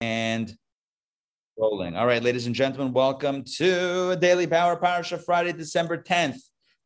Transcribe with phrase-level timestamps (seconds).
[0.00, 0.54] and
[1.56, 1.96] rolling.
[1.96, 6.38] All right, ladies and gentlemen, welcome to Daily Power Parsha Friday, December 10th,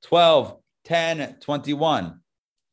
[0.04, 2.20] 12, 10, 21.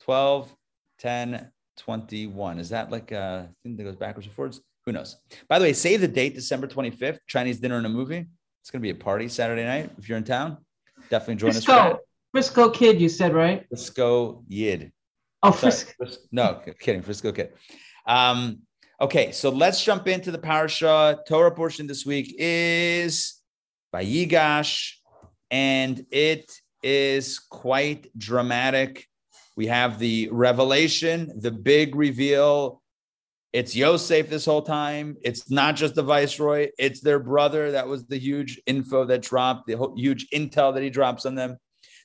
[0.03, 0.55] 12,
[0.99, 2.59] 10, 21.
[2.59, 4.61] Is that like a thing that goes backwards and forwards?
[4.85, 5.17] Who knows?
[5.49, 8.25] By the way, save the date, December 25th, Chinese dinner and a movie.
[8.61, 9.89] It's going to be a party Saturday night.
[9.97, 10.57] If you're in town,
[11.09, 11.99] definitely join Frisco, us.
[12.31, 13.67] Frisco Kid, you said, right?
[13.69, 14.91] Frisco Yid.
[15.43, 15.91] Oh, Frisco.
[16.31, 17.01] No, kidding.
[17.01, 17.53] Frisco Kid.
[18.05, 18.61] Um,
[18.99, 21.19] okay, so let's jump into the parasha.
[21.27, 23.41] Torah portion this week is
[23.93, 24.93] Vayigash,
[25.51, 26.51] and it
[26.83, 29.07] is quite dramatic.
[29.55, 32.81] We have the revelation, the big reveal.
[33.53, 35.17] It's Yosef this whole time.
[35.23, 37.71] It's not just the viceroy, it's their brother.
[37.71, 41.57] That was the huge info that dropped, the huge intel that he drops on them.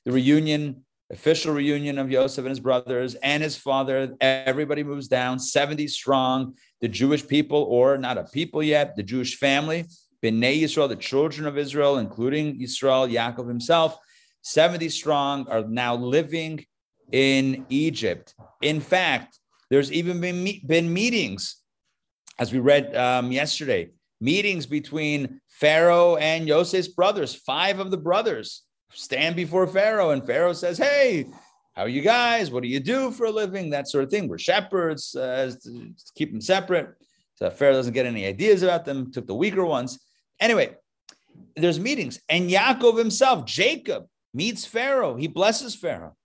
[0.05, 4.15] The reunion, official reunion of Yosef and his brothers and his father.
[4.19, 6.55] Everybody moves down, 70 strong.
[6.83, 9.85] The Jewish people, or not a people yet, the Jewish family,
[10.21, 13.97] Bnei Yisrael, the children of Israel, including Yisrael, Yaakov himself,
[14.41, 16.65] 70 strong, are now living
[17.09, 18.35] in Egypt.
[18.61, 19.39] In fact,
[19.69, 21.55] there's even been, been meetings,
[22.37, 27.33] as we read um, yesterday, meetings between Pharaoh and Yosef's brothers.
[27.33, 31.27] Five of the brothers stand before Pharaoh, and Pharaoh says, Hey,
[31.73, 32.51] how are you guys?
[32.51, 33.71] What do you do for a living?
[33.71, 34.27] That sort of thing.
[34.27, 35.51] We're shepherds, uh,
[36.15, 36.89] keep them separate.
[37.35, 39.99] So Pharaoh doesn't get any ideas about them, took the weaker ones.
[40.39, 40.75] Anyway,
[41.55, 45.15] there's meetings, and Yaakov himself, Jacob, meets Pharaoh.
[45.15, 46.15] He blesses Pharaoh.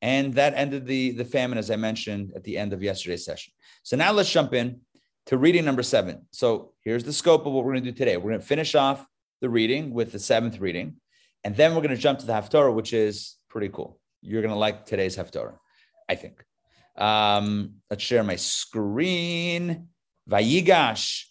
[0.00, 3.52] And that ended the, the famine, as I mentioned at the end of yesterday's session.
[3.84, 4.80] So now let's jump in
[5.26, 6.26] to reading number seven.
[6.32, 8.16] So here's the scope of what we're going to do today.
[8.16, 9.06] We're going to finish off
[9.40, 10.96] the reading with the seventh reading,
[11.44, 14.00] and then we're going to jump to the Haftorah, which is pretty cool.
[14.22, 15.58] You're going to like today's Haftorah,
[16.08, 16.44] I think.
[16.96, 19.88] Um, let's share my screen.
[20.30, 21.24] Vayigash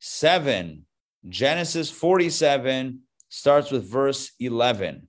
[0.00, 0.86] 7,
[1.28, 5.08] Genesis 47 starts with verse 11.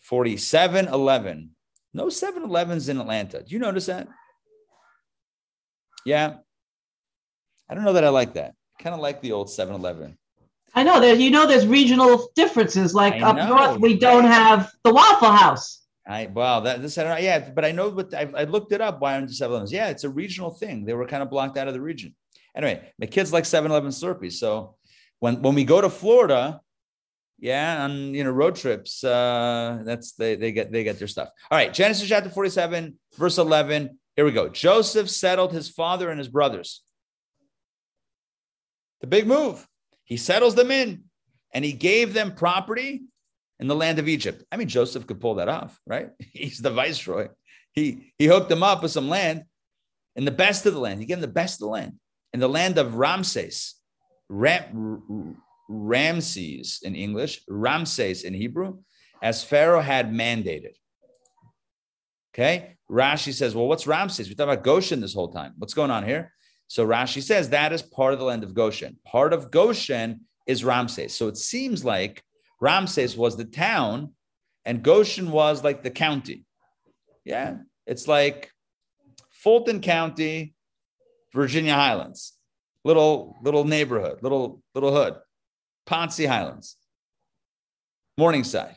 [0.00, 1.50] 47 11.
[1.92, 3.42] No 7 11s in Atlanta.
[3.42, 4.08] Do you notice that?
[6.04, 6.36] Yeah.
[7.68, 8.54] I don't know that I like that.
[8.80, 10.18] Kind of like the old 7 Eleven.
[10.74, 12.94] I know that you know there's regional differences.
[12.94, 15.80] Like I up know, north, we don't have the Waffle House.
[16.06, 17.20] I well, that this I don't know.
[17.20, 19.00] Yeah, but I know, but I, I looked it up.
[19.00, 19.72] Why aren't 7 Elevens?
[19.72, 20.84] Yeah, it's a regional thing.
[20.84, 22.14] They were kind of blocked out of the region.
[22.56, 24.32] Anyway, my kids like 7 Eleven Slurpees.
[24.32, 24.76] So
[25.20, 26.60] when when we go to Florida,
[27.38, 31.30] yeah, on you know road trips, uh, that's they they get they get their stuff.
[31.50, 33.98] All right, Genesis chapter 47, verse 11.
[34.16, 34.48] Here we go.
[34.48, 36.82] Joseph settled his father and his brothers.
[39.00, 39.66] The big move.
[40.10, 41.04] He settles them in
[41.54, 43.02] and he gave them property
[43.60, 44.42] in the land of Egypt.
[44.50, 46.10] I mean, Joseph could pull that off, right?
[46.32, 47.28] He's the viceroy.
[47.72, 49.44] He he hooked them up with some land
[50.16, 50.98] in the best of the land.
[50.98, 51.92] He gave them the best of the land
[52.32, 53.76] in the land of Ramses,
[54.28, 55.36] Ram,
[55.68, 58.78] Ramses in English, Ramses in Hebrew,
[59.22, 60.74] as Pharaoh had mandated.
[62.34, 64.28] Okay, Rashi says, "Well, what's Ramses?
[64.28, 65.54] We talk about Goshen this whole time.
[65.56, 66.32] What's going on here?"
[66.70, 68.96] So Rashi says that is part of the land of Goshen.
[69.04, 71.12] Part of Goshen is Ramses.
[71.12, 72.22] So it seems like
[72.60, 74.12] Ramses was the town
[74.64, 76.44] and Goshen was like the county.
[77.24, 77.56] Yeah,
[77.88, 78.52] it's like
[79.32, 80.54] Fulton County,
[81.34, 82.34] Virginia Highlands,
[82.84, 85.16] little little neighborhood, little little hood,
[85.86, 86.76] Ponce Highlands,
[88.16, 88.76] Morningside.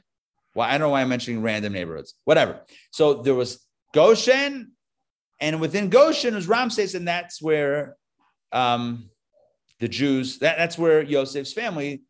[0.55, 2.15] Why I don't know why I'm mentioning random neighborhoods.
[2.25, 2.61] Whatever.
[2.89, 4.71] So there was Goshen,
[5.39, 7.97] and within Goshen was Ramses, and that's where
[8.51, 9.09] um,
[9.79, 10.39] the Jews.
[10.39, 12.03] That, that's where Yosef's family,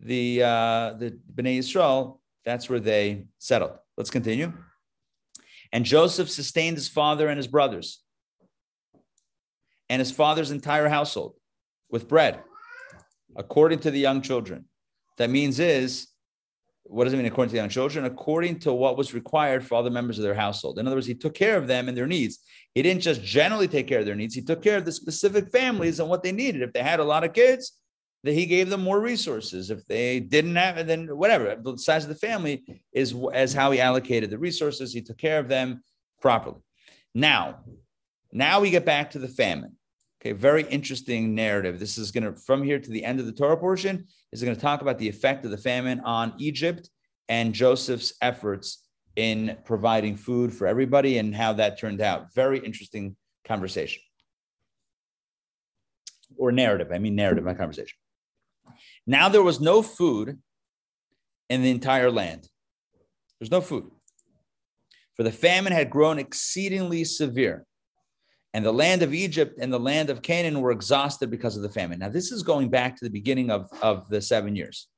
[0.00, 3.72] the uh, the Bnei Yisrael, that's where they settled.
[3.96, 4.52] Let's continue.
[5.72, 8.02] And Joseph sustained his father and his brothers
[9.88, 11.34] and his father's entire household
[11.90, 12.40] with bread,
[13.36, 14.66] according to the young children.
[15.18, 16.08] That means is,
[16.84, 18.04] what does it mean according to the young children?
[18.04, 20.78] According to what was required for all the members of their household.
[20.78, 22.40] In other words, he took care of them and their needs.
[22.74, 25.50] He didn't just generally take care of their needs, he took care of the specific
[25.50, 26.62] families and what they needed.
[26.62, 27.78] If they had a lot of kids,
[28.24, 29.70] that he gave them more resources.
[29.70, 31.56] If they didn't have then whatever.
[31.60, 34.92] The size of the family is as how he allocated the resources.
[34.92, 35.82] He took care of them
[36.20, 36.60] properly.
[37.14, 37.60] Now,
[38.32, 39.76] now we get back to the famine.
[40.22, 41.80] Okay, very interesting narrative.
[41.80, 44.54] This is going to, from here to the end of the Torah portion, is going
[44.54, 46.88] to talk about the effect of the famine on Egypt
[47.28, 48.86] and Joseph's efforts
[49.16, 52.32] in providing food for everybody and how that turned out.
[52.34, 54.00] Very interesting conversation.
[56.36, 56.92] Or narrative.
[56.92, 57.98] I mean, narrative, my conversation.
[59.04, 60.38] Now there was no food
[61.50, 62.48] in the entire land.
[63.40, 63.90] There's no food.
[65.16, 67.66] For the famine had grown exceedingly severe
[68.54, 71.70] And the land of Egypt and the land of Canaan were exhausted because of the
[71.70, 71.98] famine.
[71.98, 74.88] Now, this is going back to the beginning of, of the seven years.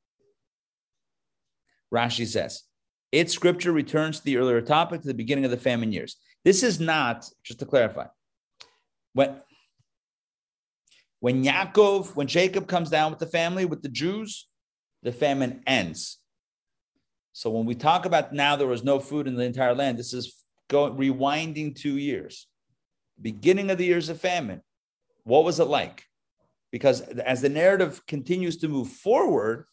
[1.93, 2.65] Rashi says,
[3.12, 6.17] its scripture returns to the earlier topic, to the beginning of the famine years.
[6.45, 8.06] This is not, just to clarify,
[9.12, 9.37] when,
[11.21, 14.49] when Yaakov, when Jacob comes down with the family, with the Jews,
[15.05, 16.19] the famine ends.
[17.33, 20.12] So when we talk about now there was no food in the entire land, this
[20.12, 22.49] is going rewinding two years.
[23.20, 24.62] Beginning of the years of famine.
[25.25, 26.05] What was it like?
[26.70, 29.66] Because as the narrative continues to move forward,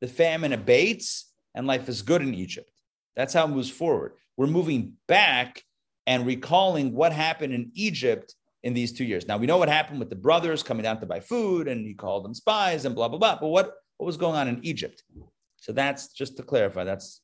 [0.00, 2.70] the famine abates and life is good in Egypt.
[3.16, 4.12] That's how it moves forward.
[4.36, 5.64] We're moving back
[6.06, 9.26] and recalling what happened in Egypt in these two years.
[9.26, 11.94] Now we know what happened with the brothers coming down to buy food and he
[11.94, 13.38] called them spies and blah blah blah.
[13.40, 15.02] But what what was going on in Egypt?
[15.56, 16.84] So that's just to clarify.
[16.84, 17.20] That's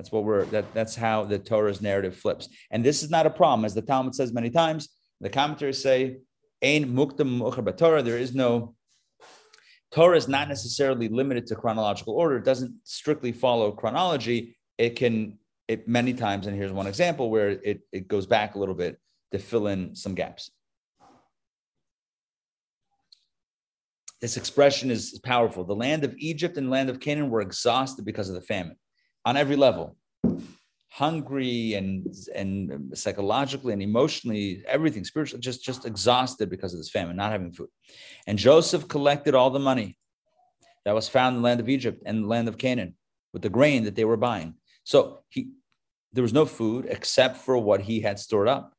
[0.00, 2.48] that's what we're that that's how the Torah's narrative flips.
[2.70, 4.88] And this is not a problem, as the Talmud says many times.
[5.20, 6.20] The commentaries say,
[6.62, 8.74] "Ain muktam Torah." There is no
[9.90, 12.38] Torah is not necessarily limited to chronological order.
[12.38, 14.56] It doesn't strictly follow chronology.
[14.78, 15.38] It can
[15.68, 18.98] it many times, and here's one example where it, it goes back a little bit
[19.32, 20.50] to fill in some gaps.
[24.22, 25.64] This expression is powerful.
[25.64, 28.76] The land of Egypt and land of Canaan were exhausted because of the famine
[29.24, 29.96] on every level
[30.90, 37.16] hungry and and psychologically and emotionally everything spiritually just just exhausted because of this famine
[37.16, 37.68] not having food.
[38.26, 39.96] And joseph collected all the money
[40.84, 42.96] that was found in the land of egypt and the land of canaan
[43.32, 44.54] with the grain that they were buying.
[44.84, 45.50] So he
[46.12, 48.74] there was no food except for what he had stored up.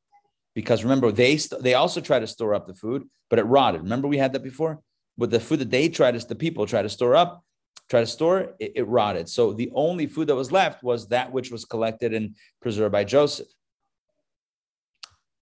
[0.53, 3.83] Because remember they they also tried to store up the food but it rotted.
[3.83, 4.81] Remember we had that before?
[5.17, 7.45] With the food that they tried to the people tried to store up
[7.91, 9.27] try to store it, it rotted.
[9.27, 13.03] So the only food that was left was that which was collected and preserved by
[13.03, 13.49] Joseph.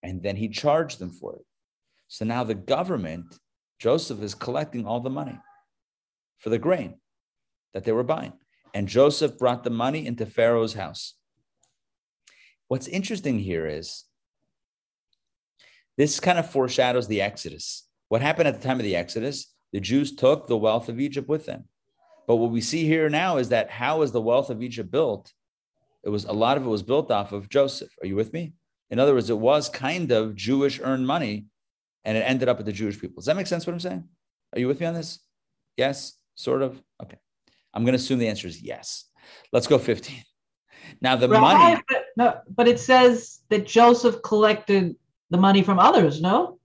[0.01, 1.45] And then he charged them for it.
[2.07, 3.37] So now the government,
[3.77, 5.39] Joseph is collecting all the money
[6.39, 6.95] for the grain
[7.75, 8.33] that they were buying.
[8.73, 11.13] And Joseph brought the money into Pharaoh's house.
[12.67, 14.05] What's interesting here is
[15.97, 17.87] this kind of foreshadows the Exodus.
[18.07, 19.53] What happened at the time of the Exodus?
[19.71, 21.68] The Jews took the wealth of Egypt with them.
[22.29, 25.33] But what we see here now is that how is the wealth of Egypt built?
[26.03, 27.89] It was a lot of it was built off of Joseph.
[28.03, 28.53] Are you with me?
[28.91, 31.47] In other words, it was kind of Jewish earned money
[32.05, 33.15] and it ended up with the Jewish people.
[33.15, 34.07] Does that make sense what I'm saying?
[34.53, 35.21] Are you with me on this?
[35.75, 36.79] Yes, sort of.
[37.01, 37.17] Okay.
[37.73, 39.05] I'm going to assume the answer is yes.
[39.51, 40.23] Let's go 15.
[41.01, 41.81] Now the right, money.
[41.89, 44.95] But, no, but it says that Joseph collected
[45.31, 46.59] the money from others, no?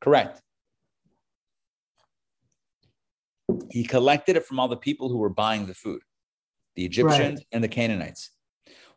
[0.00, 0.42] Correct.
[3.70, 6.00] He collected it from all the people who were buying the food,
[6.76, 7.46] the Egyptians right.
[7.52, 8.30] and the Canaanites.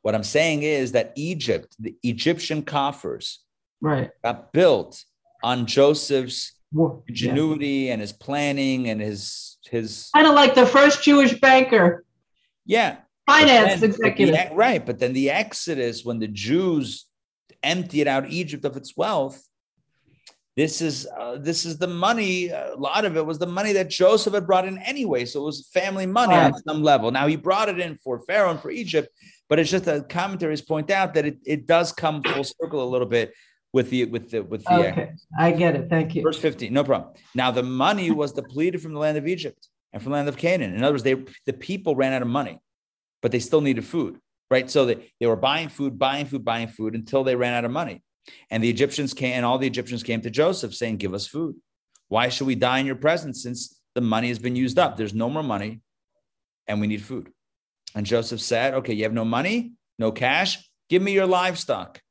[0.01, 3.39] What I'm saying is that Egypt, the Egyptian coffers,
[3.81, 5.03] right, got built
[5.43, 6.53] on Joseph's
[7.07, 7.93] ingenuity yeah.
[7.93, 12.03] and his planning and his his kind of like the first Jewish banker.
[12.65, 12.97] Yeah,
[13.27, 14.35] finance executive.
[14.35, 17.05] The, right, but then the Exodus, when the Jews
[17.63, 19.47] emptied out Egypt of its wealth,
[20.57, 22.49] this is uh, this is the money.
[22.49, 25.45] A lot of it was the money that Joseph had brought in anyway, so it
[25.45, 27.09] was family money on some level.
[27.09, 29.07] Now he brought it in for Pharaoh and for Egypt,
[29.47, 32.89] but it's just that commentaries point out that it, it does come full circle a
[32.89, 33.33] little bit
[33.71, 34.73] with the with the with the.
[34.73, 35.89] Okay, I get it.
[35.89, 36.21] Thank you.
[36.21, 37.13] Verse fifteen, no problem.
[37.33, 40.35] Now the money was depleted from the land of Egypt and from the land of
[40.35, 40.75] Canaan.
[40.75, 41.15] In other words, they
[41.45, 42.59] the people ran out of money,
[43.21, 44.69] but they still needed food, right?
[44.69, 47.71] So they, they were buying food, buying food, buying food until they ran out of
[47.71, 48.03] money.
[48.49, 51.55] And the Egyptians came, and all the Egyptians came to Joseph saying, Give us food.
[52.07, 54.97] Why should we die in your presence since the money has been used up?
[54.97, 55.81] There's no more money
[56.67, 57.31] and we need food.
[57.95, 60.69] And Joseph said, Okay, you have no money, no cash.
[60.89, 62.01] Give me your livestock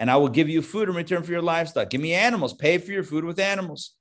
[0.00, 1.90] and I will give you food in return for your livestock.
[1.90, 3.94] Give me animals, pay for your food with animals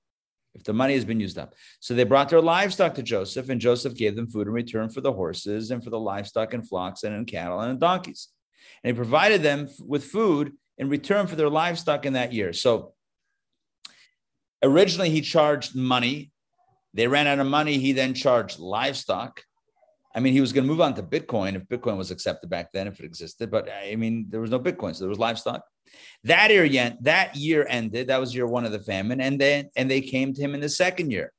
[0.55, 1.53] if the money has been used up.
[1.81, 5.01] So they brought their livestock to Joseph, and Joseph gave them food in return for
[5.01, 8.29] the horses and for the livestock and flocks and in cattle and in donkeys.
[8.81, 12.53] And he provided them with food in return for their livestock in that year.
[12.53, 12.93] So
[14.63, 16.31] originally he charged money.
[16.93, 17.77] They ran out of money.
[17.77, 19.43] He then charged livestock.
[20.15, 22.71] I mean, he was going to move on to Bitcoin if Bitcoin was accepted back
[22.71, 23.51] then, if it existed.
[23.51, 25.63] But uh, I mean, there was no Bitcoin, so there was livestock.
[26.23, 28.07] That year, that year ended.
[28.07, 30.61] That was year one of the famine, and then and they came to him in
[30.61, 31.31] the second year.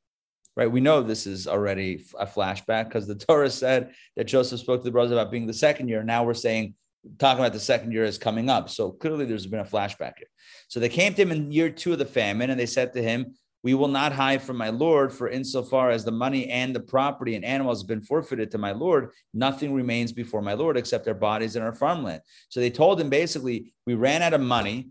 [0.56, 0.70] Right?
[0.70, 4.84] We know this is already a flashback because the Torah said that Joseph spoke to
[4.84, 6.02] the brothers about being the second year.
[6.02, 6.74] Now we're saying
[7.18, 8.68] talking about the second year is coming up.
[8.68, 10.28] So clearly there's been a flashback here.
[10.68, 13.02] So they came to him in year two of the famine and they said to
[13.02, 16.80] him, We will not hide from my Lord, for insofar as the money and the
[16.80, 21.08] property and animals have been forfeited to my Lord, nothing remains before my Lord except
[21.08, 22.22] our bodies and our farmland.
[22.48, 24.90] So they told him basically, We ran out of money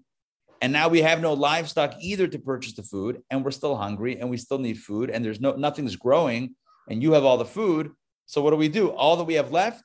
[0.61, 4.19] And now we have no livestock either to purchase the food, and we're still hungry
[4.19, 6.55] and we still need food, and there's no nothing's growing,
[6.89, 7.91] and you have all the food.
[8.25, 8.89] So what do we do?
[8.91, 9.83] All that we have left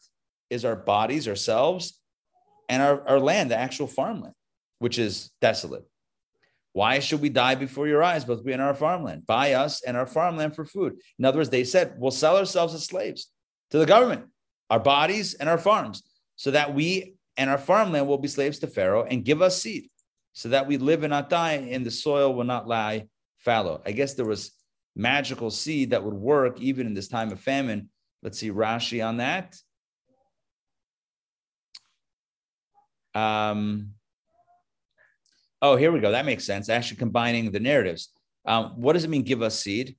[0.51, 2.01] is our bodies, ourselves,
[2.69, 4.35] and our, our land, the actual farmland,
[4.79, 5.85] which is desolate.
[6.73, 9.27] Why should we die before your eyes, both we and our farmland?
[9.27, 10.95] Buy us and our farmland for food.
[11.19, 13.31] In other words, they said, we'll sell ourselves as slaves
[13.71, 14.27] to the government,
[14.71, 16.03] our bodies and our farms,
[16.35, 19.89] so that we and our farmland will be slaves to Pharaoh and give us seed,
[20.33, 23.07] so that we live and not die, and the soil will not lie
[23.39, 23.81] fallow.
[23.87, 24.53] I guess there was
[24.97, 27.89] magical seed that would work even in this time of famine.
[28.23, 29.57] Let's see Rashi on that.
[33.15, 33.91] Um,
[35.63, 36.11] oh, here we go.
[36.11, 36.69] That makes sense.
[36.69, 38.11] Actually, combining the narratives.
[38.47, 39.23] Um, what does it mean?
[39.23, 39.97] Give us seed.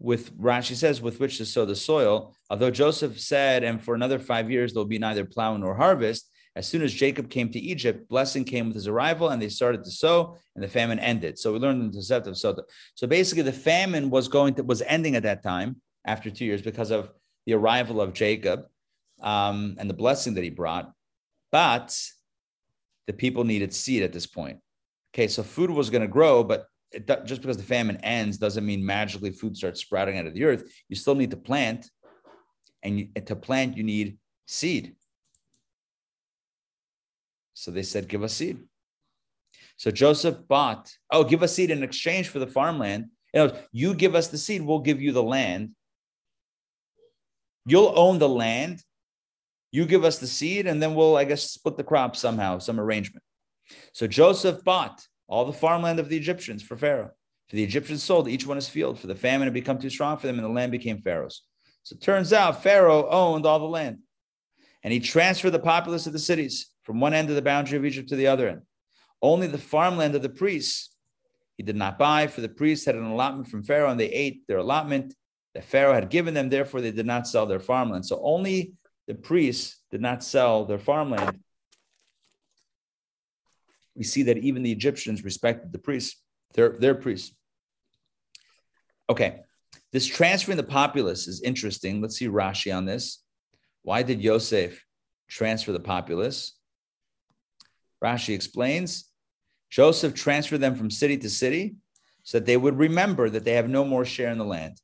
[0.00, 2.34] With Rashi says, with which to sow the soil.
[2.50, 6.30] Although Joseph said, and for another five years there'll be neither plow nor harvest.
[6.54, 9.84] As soon as Jacob came to Egypt, blessing came with his arrival, and they started
[9.84, 11.38] to sow, and the famine ended.
[11.38, 12.62] So we learned the Tosefta of Sota.
[12.94, 16.62] So basically, the famine was going to was ending at that time after two years
[16.62, 17.10] because of
[17.46, 18.64] the arrival of Jacob
[19.22, 20.90] um, and the blessing that he brought.
[21.52, 21.96] But
[23.08, 24.58] the people needed seed at this point.
[25.12, 28.64] Okay, so food was going to grow, but it, just because the famine ends doesn't
[28.64, 30.70] mean magically food starts sprouting out of the earth.
[30.88, 31.90] You still need to plant,
[32.82, 34.94] and, you, and to plant you need seed.
[37.54, 38.58] So they said, "Give us seed."
[39.78, 40.92] So Joseph bought.
[41.10, 43.06] Oh, give us seed in exchange for the farmland.
[43.32, 45.70] You, know, you give us the seed, we'll give you the land.
[47.64, 48.82] You'll own the land,
[49.70, 52.80] you give us the seed, and then we'll, I guess, split the crop somehow, some
[52.80, 53.22] arrangement.
[53.92, 57.10] So Joseph bought all the farmland of the Egyptians for Pharaoh.
[57.48, 60.16] For the Egyptians sold each one his field, for the famine had become too strong
[60.16, 61.42] for them, and the land became Pharaoh's.
[61.82, 63.98] So it turns out Pharaoh owned all the land.
[64.82, 67.84] And he transferred the populace of the cities from one end of the boundary of
[67.84, 68.62] Egypt to the other end.
[69.20, 70.94] Only the farmland of the priests
[71.56, 74.46] he did not buy, for the priests had an allotment from Pharaoh, and they ate
[74.46, 75.14] their allotment
[75.54, 76.48] that Pharaoh had given them.
[76.48, 78.06] Therefore, they did not sell their farmland.
[78.06, 78.74] So only
[79.08, 81.40] the priests did not sell their farmland.
[83.96, 86.20] We see that even the Egyptians respected the priests,
[86.54, 87.34] their, their priests.
[89.10, 89.40] Okay,
[89.92, 92.02] this transferring the populace is interesting.
[92.02, 93.24] Let's see Rashi on this.
[93.82, 94.84] Why did Yosef
[95.26, 96.54] transfer the populace?
[98.04, 99.10] Rashi explains
[99.70, 101.76] Joseph transferred them from city to city
[102.24, 104.78] so that they would remember that they have no more share in the land.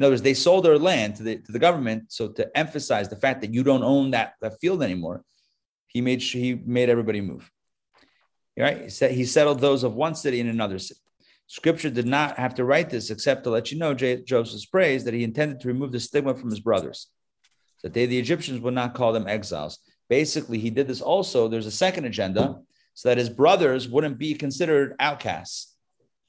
[0.00, 2.04] In other words, they sold their land to the, to the government.
[2.08, 5.22] So to emphasize the fact that you don't own that, that field anymore,
[5.88, 7.50] he made sure he made everybody move.
[8.58, 8.84] Right?
[8.84, 11.00] He, said, he settled those of one city in another city.
[11.48, 15.04] Scripture did not have to write this except to let you know J- Joseph's praise
[15.04, 17.08] that he intended to remove the stigma from his brothers,
[17.82, 19.80] that they, the Egyptians, would not call them exiles.
[20.08, 21.46] Basically, he did this also.
[21.46, 22.58] There's a second agenda
[22.94, 25.76] so that his brothers wouldn't be considered outcasts,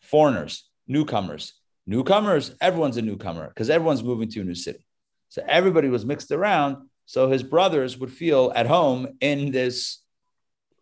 [0.01, 1.53] foreigners, newcomers.
[1.87, 4.85] Newcomers, everyone's a newcomer because everyone's moving to a new city.
[5.29, 6.89] So everybody was mixed around.
[7.05, 10.01] So his brothers would feel at home in this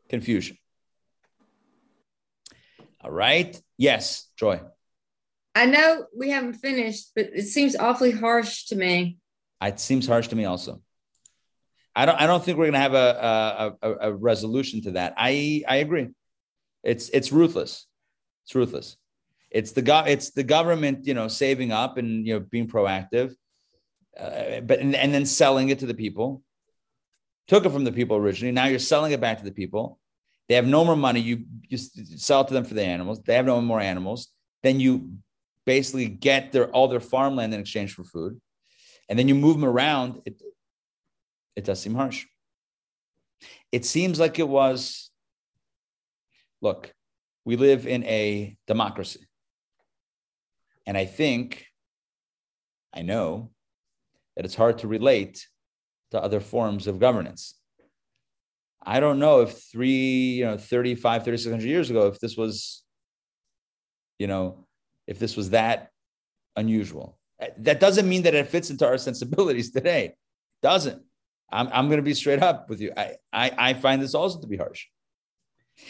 [0.10, 0.58] confusion.
[3.01, 3.60] All right.
[3.77, 4.62] Yes, Joy.
[5.56, 9.18] I know we haven't finished, but it seems awfully harsh to me.
[9.62, 10.82] It seems harsh to me also.
[11.96, 12.15] I don't.
[12.15, 15.15] I don't think we're going to have a, a, a resolution to that.
[15.18, 16.10] I I agree.
[16.84, 17.86] It's it's ruthless.
[18.46, 18.96] It's ruthless.
[19.51, 23.34] It's the go- it's the government, you know, saving up and you know being proactive,
[24.20, 26.44] uh, but and, and then selling it to the people.
[27.48, 28.51] Took it from the people originally.
[28.51, 30.00] Now you're selling it back to the people.
[30.48, 31.20] They have no more money.
[31.20, 33.22] You you sell it to them for the animals.
[33.24, 34.27] They have no more animals.
[34.62, 35.13] Then you
[35.65, 38.39] basically get their all their farmland in exchange for food,
[39.08, 40.22] and then you move them around.
[40.25, 40.41] It
[41.56, 42.25] it does seem harsh.
[43.72, 45.10] It seems like it was.
[46.62, 46.94] Look,
[47.46, 49.28] we live in a democracy.
[50.89, 51.67] And I think,
[52.91, 53.51] I know
[54.36, 55.48] that it's hard to relate
[56.10, 57.53] to other forms of governance.
[58.84, 62.84] I don't know if three, you know, 35, 3600 years ago, if this was,
[64.17, 64.65] you know,
[65.05, 65.91] if this was that
[66.55, 67.19] unusual.
[67.39, 70.15] Uh, that doesn't mean that it fits into our sensibilities today.
[70.63, 71.03] Doesn't.
[71.51, 72.93] I'm, I'm going to be straight up with you.
[72.98, 74.88] I, I, I find this also to be harsh.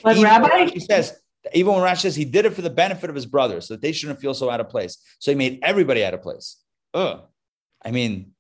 [0.04, 1.18] But Even Rabbi, he says
[1.54, 3.82] even when Rashi says he did it for the benefit of his brothers, so that
[3.82, 4.98] they shouldn't feel so out of place.
[5.20, 6.58] So he made everybody out of place.
[6.94, 7.22] Ugh.
[7.84, 8.32] I mean,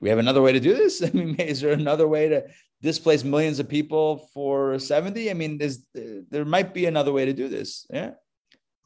[0.00, 1.02] we have another way to do this.
[1.06, 2.44] I mean, is there another way to
[2.82, 5.30] displace millions of people for 70?
[5.30, 7.86] I mean, there's, there might be another way to do this.
[7.90, 8.12] Yeah.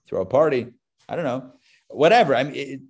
[0.07, 0.69] Throw a party.
[1.09, 1.53] I don't know.
[1.89, 2.35] Whatever.
[2.35, 2.81] I mean, it,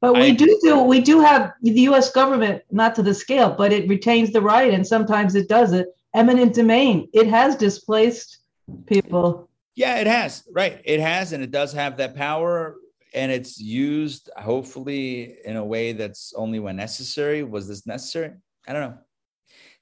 [0.00, 2.10] but we I, do do we do have the U.S.
[2.10, 5.88] government, not to the scale, but it retains the right, and sometimes it does it.
[6.14, 7.08] Eminent domain.
[7.12, 8.38] It has displaced
[8.86, 9.48] people.
[9.74, 10.44] Yeah, it has.
[10.52, 10.80] Right.
[10.84, 12.76] It has, and it does have that power.
[13.14, 17.42] And it's used hopefully in a way that's only when necessary.
[17.42, 18.32] Was this necessary?
[18.68, 18.98] I don't know.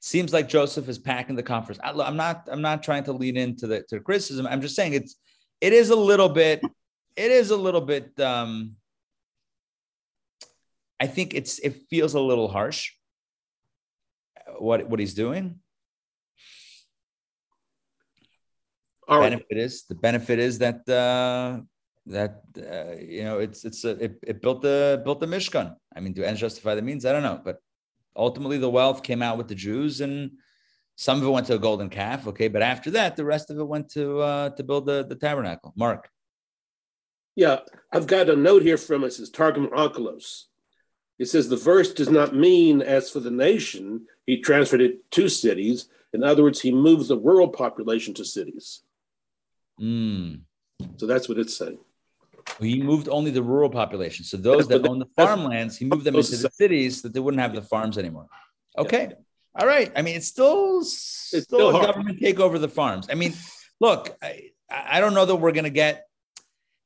[0.00, 1.80] Seems like Joseph is packing the conference.
[1.82, 2.48] I, am not.
[2.50, 4.46] I'm not trying to lean into the to criticism.
[4.46, 5.16] I'm just saying it's.
[5.60, 6.62] It is a little bit.
[7.16, 8.18] It is a little bit.
[8.20, 8.76] um
[11.00, 11.58] I think it's.
[11.58, 12.92] It feels a little harsh.
[14.58, 15.58] What what he's doing.
[19.08, 19.30] All right.
[19.30, 21.60] benefit is the benefit is that uh,
[22.06, 25.74] that uh, you know it's it's a, it, it built the built the Mishkan.
[25.96, 27.06] I mean, do ends justify the means?
[27.06, 27.62] I don't know, but
[28.14, 30.32] ultimately the wealth came out with the Jews, and
[30.96, 32.26] some of it went to a golden calf.
[32.26, 35.16] Okay, but after that, the rest of it went to uh, to build the the
[35.16, 35.72] tabernacle.
[35.74, 36.10] Mark.
[37.34, 37.60] Yeah,
[37.92, 39.12] I've got a note here from it.
[39.12, 40.44] says Targum Onkelos.
[41.18, 45.28] It says the verse does not mean as for the nation, he transferred it to
[45.28, 45.88] cities.
[46.12, 48.82] In other words, he moves the rural population to cities.
[49.80, 50.40] Mm.
[50.96, 51.78] So that's what it's saying.
[52.60, 54.24] He moved only the rural population.
[54.24, 57.40] So those that own the farmlands, he moved them into the cities that they wouldn't
[57.40, 58.26] have the farms anymore.
[58.76, 59.12] Okay.
[59.54, 59.92] All right.
[59.94, 60.92] I mean, it's still it's
[61.28, 63.08] still, still a government take over the farms.
[63.10, 63.34] I mean,
[63.80, 66.06] look, I, I don't know that we're gonna get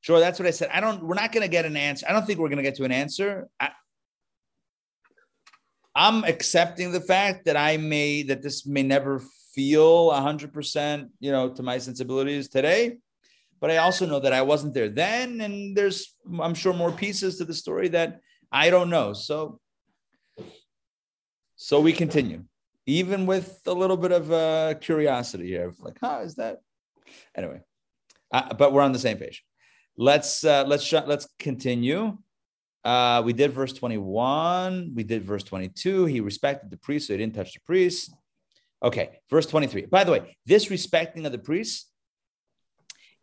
[0.01, 0.71] sure that's what I said.
[0.73, 2.07] I don't we're not gonna get an answer.
[2.09, 3.49] I don't think we're gonna get to an answer.
[3.61, 3.71] I,
[5.95, 9.23] I'm accepting the fact that I may that this may never
[9.54, 12.99] feel 100%, you know, to my sensibilities today.
[13.61, 15.40] But I also know that I wasn't there then.
[15.40, 19.12] And there's, I'm sure, more pieces to the story that I don't know.
[19.12, 19.61] So,
[21.56, 22.44] so we continue,
[22.87, 26.59] even with a little bit of uh, curiosity here, of like, how is that?
[27.37, 27.61] Anyway,
[28.32, 29.44] uh, but we're on the same page.
[29.97, 32.16] Let's uh, let's sh- let's continue.
[32.85, 34.92] Uh, we did verse 21.
[34.94, 36.06] We did verse 22.
[36.06, 38.12] He respected the priest, so he didn't touch the priest.
[38.83, 39.87] Okay, verse 23.
[39.87, 41.89] By the way, this respecting of the priests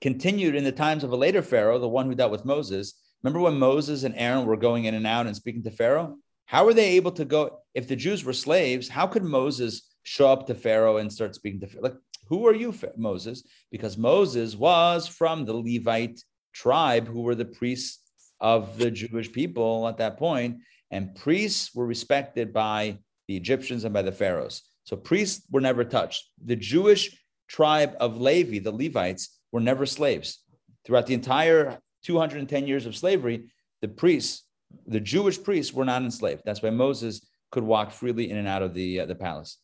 [0.02, 2.94] continued in the times of a later Pharaoh, the one who dealt with Moses.
[3.22, 6.18] Remember when Moses and Aaron were going in and out and speaking to Pharaoh?
[6.46, 7.60] How were they able to go?
[7.74, 11.60] If the Jews were slaves, how could Moses show up to Pharaoh and start speaking
[11.60, 11.84] to Pharaoh?
[11.84, 13.44] Like, who are you, Moses?
[13.72, 18.00] Because Moses was from the Levite tribe, who were the priests
[18.40, 20.60] of the Jewish people at that point,
[20.92, 24.64] and priests were respected by the Egyptians and by the pharaohs.
[24.84, 26.26] So priests were never touched.
[26.44, 30.40] The Jewish tribe of Levi, the Levites, were never slaves.
[30.86, 34.46] Throughout the entire 210 years of slavery, the priests,
[34.88, 36.44] the Jewish priests, were not enslaved.
[36.46, 39.58] That's why Moses could walk freely in and out of the, uh, the palace.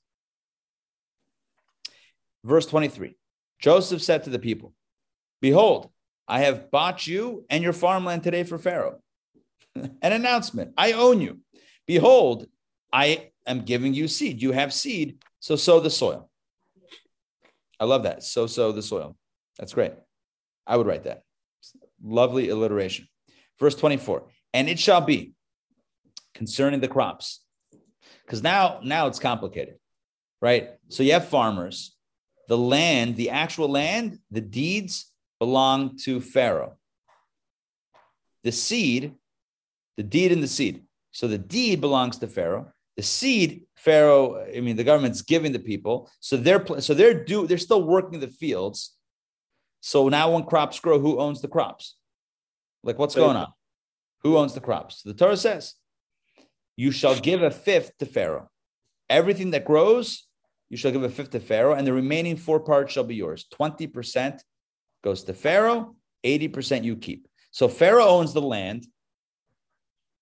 [2.44, 3.16] Verse 23
[3.60, 4.74] Joseph said to the people,
[5.42, 5.90] Behold,
[6.28, 9.00] I have bought you and your farmland today for Pharaoh.
[9.76, 11.40] An announcement I own you.
[11.88, 12.48] Behold,
[12.92, 14.42] I am giving you seed.
[14.42, 16.30] You have seed, so sow the soil.
[17.80, 18.24] I love that.
[18.24, 19.16] So sow the soil.
[19.58, 19.94] That's great.
[20.66, 21.24] I would write that.
[22.04, 23.08] Lovely alliteration.
[23.60, 24.24] Verse 24.
[24.54, 25.34] And it shall be
[26.34, 27.42] concerning the crops.
[28.26, 29.76] Because now, now it's complicated,
[30.42, 30.72] right?
[30.90, 31.96] So you have farmers,
[32.48, 36.78] the land, the actual land, the deeds belong to Pharaoh.
[38.44, 39.16] The seed,
[39.98, 40.84] the deed and the seed.
[41.12, 42.72] So the deed belongs to Pharaoh.
[42.98, 47.46] The seed, Pharaoh, I mean, the government's giving the people, so they're so they're do
[47.46, 48.96] they're still working the fields.
[49.82, 51.96] So now, when crops grow, who owns the crops?
[52.84, 53.54] Like, what's going on?
[54.24, 55.04] Who owns the crops?
[55.04, 55.76] The Torah says,
[56.76, 58.50] "You shall give a fifth to Pharaoh.
[59.10, 60.28] Everything that grows,
[60.70, 63.46] you shall give a fifth to Pharaoh, and the remaining four parts shall be yours.
[63.52, 64.44] Twenty percent
[65.04, 67.28] goes to Pharaoh, eighty percent you keep.
[67.52, 68.88] So Pharaoh owns the land.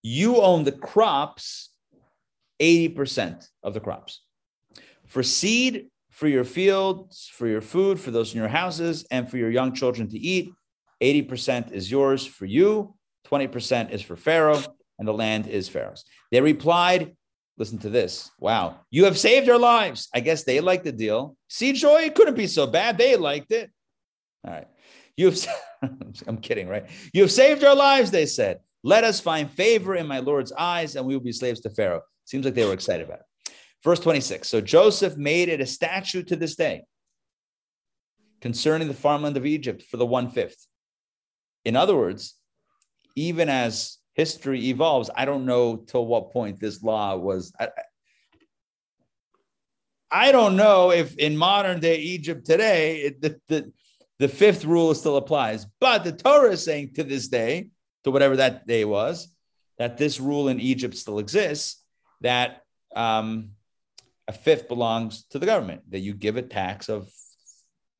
[0.01, 1.69] You own the crops
[2.63, 4.21] 80% of the crops.
[5.05, 9.37] For seed, for your fields, for your food, for those in your houses, and for
[9.37, 10.53] your young children to eat,
[11.01, 12.95] 80% is yours for you,
[13.27, 14.61] 20% is for Pharaoh,
[14.97, 16.05] and the land is Pharaoh's.
[16.31, 17.15] They replied,
[17.55, 18.31] Listen to this.
[18.39, 18.79] Wow.
[18.89, 20.09] You have saved our lives.
[20.11, 21.37] I guess they liked the deal.
[21.49, 22.97] See, Joy, it couldn't be so bad.
[22.97, 23.69] They liked it.
[24.43, 24.67] All right.
[25.15, 25.47] You have,
[26.27, 26.87] I'm kidding, right?
[27.13, 28.59] You have saved our lives, they said.
[28.83, 32.01] Let us find favor in my Lord's eyes, and we will be slaves to Pharaoh.
[32.25, 33.53] Seems like they were excited about it.
[33.83, 34.47] Verse 26.
[34.47, 36.83] So Joseph made it a statute to this day
[38.41, 40.67] concerning the farmland of Egypt for the one fifth.
[41.65, 42.35] In other words,
[43.15, 47.53] even as history evolves, I don't know till what point this law was.
[47.59, 47.69] I,
[50.11, 53.71] I don't know if in modern day Egypt today, it, the, the,
[54.19, 55.65] the fifth rule still applies.
[55.79, 57.69] But the Torah is saying to this day,
[58.03, 59.33] to whatever that day was,
[59.77, 61.82] that this rule in Egypt still exists
[62.23, 62.63] that
[62.95, 63.51] um,
[64.27, 67.09] a fifth belongs to the government, that you give a tax of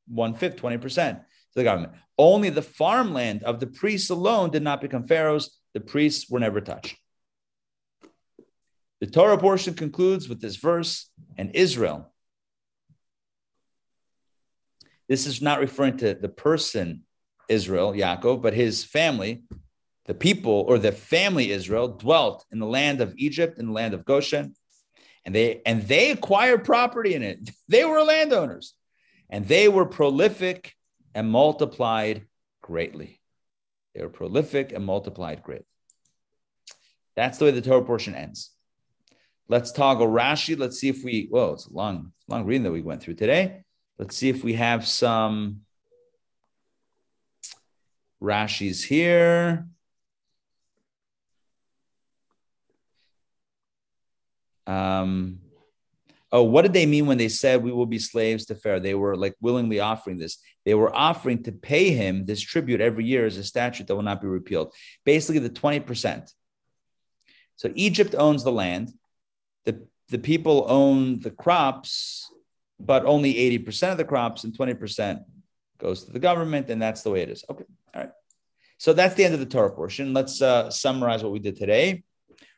[0.07, 1.21] one fifth, 20%.
[1.53, 1.93] To the government.
[2.17, 5.55] Only the farmland of the priests alone did not become pharaohs.
[5.75, 6.97] The priests were never touched.
[9.01, 12.12] The Torah portion concludes with this verse, and Israel.
[15.07, 17.03] This is not referring to the person
[17.49, 19.43] Israel, Yaakov, but his family,
[20.06, 23.94] the people or the family Israel dwelt in the land of Egypt in the land
[23.94, 24.56] of Goshen,
[25.26, 27.50] and they and they acquired property in it.
[27.68, 28.74] They were landowners,
[29.30, 30.74] and they were prolific
[31.16, 32.28] and multiplied
[32.62, 33.20] greatly.
[33.96, 35.66] They were prolific and multiplied greatly.
[37.16, 38.52] That's the way the Torah portion ends.
[39.48, 40.58] Let's toggle Rashi.
[40.58, 41.28] Let's see if we.
[41.30, 43.63] Whoa, it's a long, long reading that we went through today.
[43.98, 45.62] Let's see if we have some
[48.22, 49.68] Rashi's here.
[54.67, 55.39] Um,
[56.32, 58.80] oh, what did they mean when they said we will be slaves to Pharaoh?
[58.80, 60.39] They were like willingly offering this.
[60.65, 64.02] They were offering to pay him this tribute every year as a statute that will
[64.02, 64.73] not be repealed.
[65.06, 66.32] Basically, the 20%.
[67.56, 68.91] So Egypt owns the land.
[69.65, 72.32] The, the people own the crops,
[72.80, 75.23] but only 80% of the crops and 20%
[75.78, 76.69] goes to the government.
[76.69, 77.43] And that's the way it is.
[77.49, 77.65] Okay.
[77.93, 78.12] All right.
[78.80, 80.13] So that's the end of the Torah portion.
[80.13, 82.04] Let's uh, summarize what we did today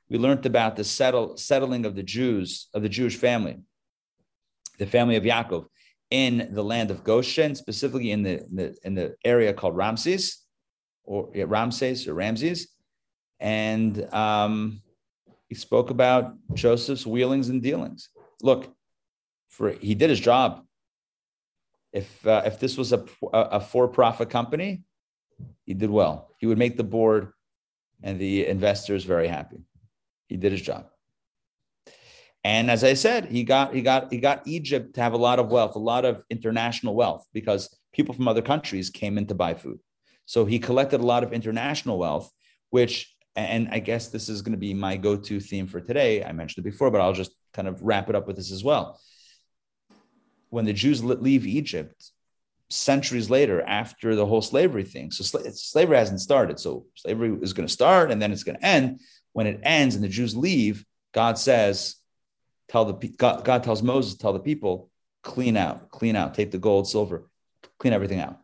[0.10, 3.58] we learned about the settle, settling of the Jews, of the Jewish family,
[4.78, 5.65] the family of Yaakov
[6.12, 10.44] in the land of Goshen, specifically in the, in the, in the area called Ramses,
[11.04, 12.68] or yeah, Ramses or Ramses.
[13.39, 14.82] And um,
[15.50, 18.10] he spoke about Joseph's wheelings and dealings.
[18.41, 18.74] Look,
[19.50, 20.63] for he did his job.
[21.91, 24.84] If uh, if this was a, a for-profit company,
[25.65, 26.30] he did well.
[26.39, 27.32] He would make the board
[28.04, 29.58] and the investors very happy.
[30.28, 30.88] He did his job.
[32.44, 35.40] And as I said, he got he got he got Egypt to have a lot
[35.40, 39.34] of wealth, a lot of international wealth, because people from other countries came in to
[39.36, 39.80] buy food.
[40.26, 42.30] So he collected a lot of international wealth,
[42.70, 46.24] which and I guess this is going to be my go-to theme for today.
[46.24, 48.64] I mentioned it before, but I'll just kind of wrap it up with this as
[48.64, 49.00] well.
[50.50, 52.12] When the Jews leave Egypt,
[52.70, 56.60] centuries later, after the whole slavery thing, so slavery hasn't started.
[56.60, 59.02] So slavery is going to start, and then it's going to end
[59.36, 61.98] when it ends and the Jews leave, God says,
[62.69, 64.89] tell the God, God tells Moses, tell the people,
[65.24, 67.28] clean out, clean out, take the gold, silver,
[67.78, 68.38] clean everything out.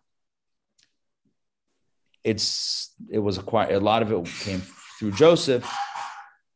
[2.26, 3.72] It's it was acquired.
[3.72, 4.62] A lot of it came
[5.00, 5.66] through Joseph.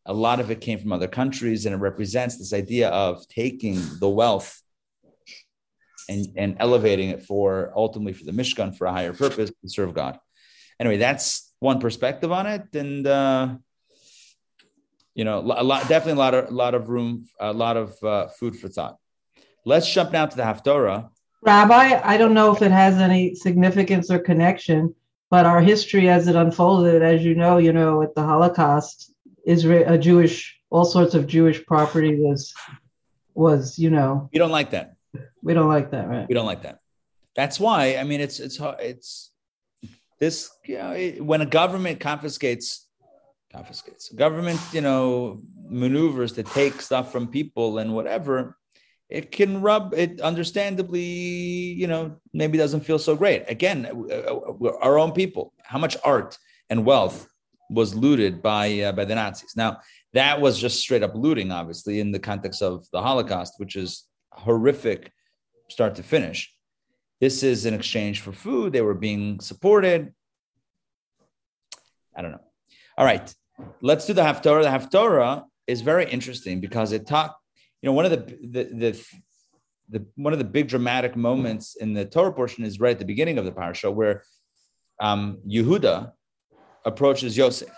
[0.05, 3.79] A lot of it came from other countries, and it represents this idea of taking
[4.01, 4.61] the wealth
[6.09, 9.93] and, and elevating it for ultimately for the Mishkan for a higher purpose to serve
[9.93, 10.19] God.
[10.77, 13.55] Anyway, that's one perspective on it, and uh,
[15.15, 17.95] you know, a lot, definitely a lot of, a lot of room, a lot of
[18.03, 18.97] uh, food for thought.
[19.65, 21.09] Let's jump now to the Haftorah.
[21.41, 24.93] Rabbi, I don't know if it has any significance or connection,
[25.29, 29.13] but our history as it unfolded, as you know, you know, at the Holocaust,
[29.45, 32.53] Israel, a Jewish, all sorts of Jewish property was,
[33.33, 34.29] was, you know.
[34.33, 34.95] We don't like that.
[35.41, 36.27] We don't like that, right?
[36.27, 36.79] We don't like that.
[37.35, 39.31] That's why, I mean, it's, it's, it's,
[40.19, 42.84] this, you know, when a government confiscates
[43.55, 44.09] confiscates.
[44.09, 48.57] Government, you know, maneuvers to take stuff from people and whatever,
[49.09, 53.43] it can rub it understandably, you know, maybe doesn't feel so great.
[53.47, 56.37] Again, uh, uh, uh, our own people, how much art
[56.69, 57.27] and wealth
[57.69, 59.53] was looted by uh, by the Nazis.
[59.55, 59.79] Now,
[60.13, 64.05] that was just straight up looting, obviously, in the context of the Holocaust, which is
[64.31, 65.11] horrific
[65.69, 66.51] start to finish.
[67.21, 68.73] This is in exchange for food.
[68.73, 70.13] They were being supported.
[72.15, 72.43] I don't know.
[72.97, 73.33] All right.
[73.81, 74.63] Let's do the Haftorah.
[74.63, 77.37] The Haftorah is very interesting because it talk,
[77.81, 79.05] you know, one of the, the, the,
[79.89, 83.05] the, one of the big dramatic moments in the Torah portion is right at the
[83.05, 84.23] beginning of the parsha where
[84.99, 86.11] um, Yehuda
[86.85, 87.69] approaches Yosef.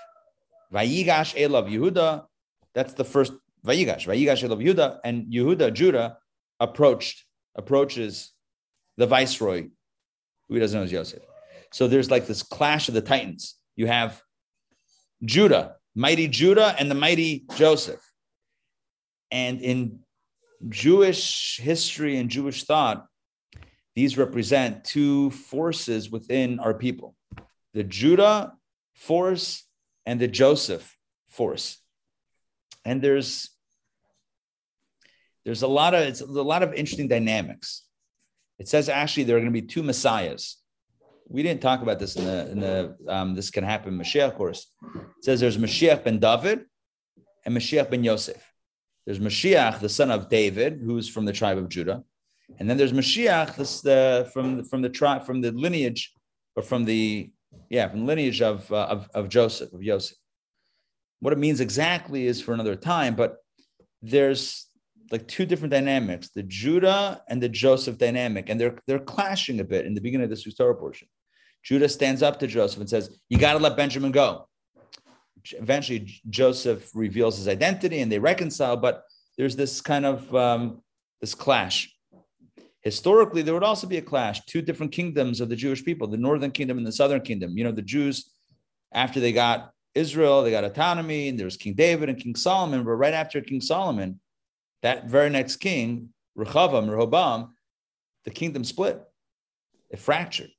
[0.74, 2.26] Vayigash Elav Yehuda.
[2.74, 3.34] That's the first
[3.66, 4.06] Vayigash.
[4.06, 6.18] Vayigash Elav Yehuda and Yehuda Judah
[6.60, 8.34] approached approaches
[8.98, 9.68] the viceroy,
[10.50, 11.24] who doesn't know is Yosef.
[11.72, 13.56] So there's like this clash of the titans.
[13.76, 14.22] You have
[15.24, 18.02] Judah, mighty Judah and the mighty Joseph.
[19.32, 20.00] And in
[20.70, 23.06] Jewish history and Jewish thought,
[23.96, 27.16] these represent two forces within our people
[27.74, 28.54] the Judah
[28.94, 29.64] force
[30.06, 30.96] and the Joseph
[31.30, 31.80] force.
[32.86, 33.50] And there's
[35.46, 37.84] there's a lot of it's a lot of interesting dynamics.
[38.60, 40.57] It says actually there are going to be two messiahs
[41.30, 44.72] we didn't talk about this in the in the um, this can happen Mashiach course.
[44.96, 46.62] It says there's Mashiach ben David
[47.46, 48.42] and Mashiach ben Yosef.
[49.06, 52.04] There's Mashiach, the son of David, who's from the tribe of Judah,
[52.60, 56.14] And then there's Mashiach, the from from the tribe from the lineage,
[56.56, 57.32] or from the
[57.70, 60.18] yeah from the lineage of, uh, of of Joseph of Joseph.
[61.20, 63.38] What it means exactly is for another time, but
[64.02, 64.68] there's
[65.12, 69.64] like two different dynamics: the Judah and the Joseph dynamic, and they're they're clashing a
[69.64, 71.08] bit in the beginning of this Torah portion.
[71.68, 74.48] Judah stands up to Joseph and says, "You got to let Benjamin go."
[75.52, 78.78] Eventually, Joseph reveals his identity, and they reconcile.
[78.78, 79.04] But
[79.38, 80.82] there's this kind of um,
[81.20, 81.94] this clash.
[82.84, 86.16] Historically, there would also be a clash, two different kingdoms of the Jewish people, the
[86.16, 87.58] northern kingdom and the southern kingdom.
[87.58, 88.32] You know, the Jews,
[88.94, 92.86] after they got Israel, they got autonomy, and there was King David and King Solomon.
[92.86, 94.22] But right after King Solomon,
[94.84, 97.56] that very next king, Rechavam, Rehoboam,
[98.24, 99.02] the kingdom split.
[99.90, 100.52] It fractured.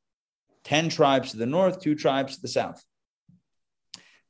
[0.69, 2.85] 10 tribes to the north, two tribes to the south.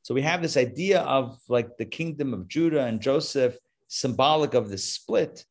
[0.02, 4.68] So we have this idea of like the kingdom of Judah and Joseph, symbolic of
[4.68, 5.44] the split.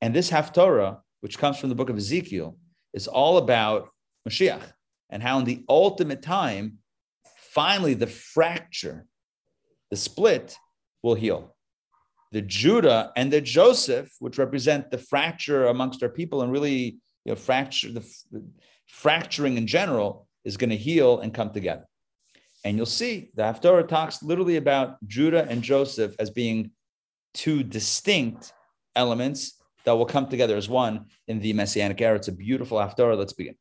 [0.00, 2.56] And this Haftorah, which comes from the book of Ezekiel,
[2.94, 3.90] is all about
[4.26, 4.62] Mashiach
[5.10, 6.78] and how in the ultimate time,
[7.52, 9.04] finally the fracture,
[9.90, 10.56] the split
[11.02, 11.54] will heal.
[12.32, 17.32] The Judah and the Joseph, which represent the fracture amongst our people and really you
[17.32, 18.00] know, fracture the,
[18.32, 18.42] the
[18.86, 21.84] fracturing in general, is going to heal and come together.
[22.64, 26.72] And you'll see the Haftorah talks literally about Judah and Joseph as being
[27.34, 28.52] two distinct
[28.94, 32.16] elements that will come together as one in the Messianic era.
[32.16, 33.16] It's a beautiful Haftorah.
[33.16, 33.54] Let's begin.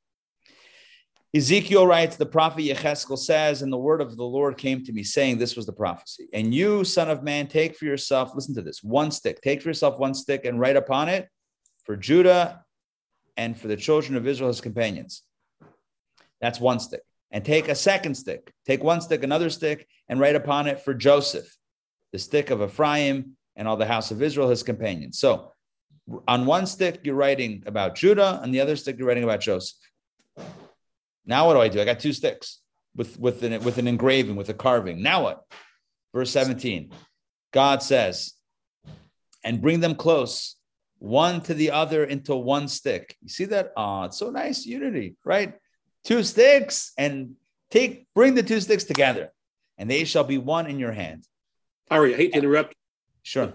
[1.36, 5.04] Ezekiel writes, the prophet Yecheskel says, and the word of the Lord came to me,
[5.04, 6.28] saying, This was the prophecy.
[6.32, 9.68] And you, son of man, take for yourself, listen to this, one stick, take for
[9.68, 11.28] yourself one stick and write upon it
[11.84, 12.65] for Judah
[13.38, 15.24] and for the children of Israel, his companions.
[16.42, 17.02] That's one stick.
[17.32, 20.94] And take a second stick, take one stick, another stick, and write upon it for
[20.94, 21.58] Joseph,
[22.12, 25.18] the stick of Ephraim, and all the house of Israel, his companions.
[25.18, 25.52] So
[26.28, 29.78] on one stick, you're writing about Judah, on the other stick, you're writing about Joseph.
[31.26, 31.82] Now what do I do?
[31.82, 32.60] I got two sticks
[32.96, 35.02] with, with, an, with an engraving, with a carving.
[35.02, 35.44] Now what?
[36.14, 36.92] Verse 17.
[37.52, 38.34] God says,
[39.44, 40.56] and bring them close,
[41.00, 43.16] one to the other into one stick.
[43.22, 43.72] You see that?
[43.76, 44.66] Oh, it's so nice.
[44.66, 45.54] Unity, right?
[46.04, 47.36] Two sticks and
[47.70, 49.32] take bring the two sticks together,
[49.78, 51.28] and they shall be one in your hand.
[51.92, 52.76] Ari, I hate to interrupt.
[53.24, 53.54] Sure.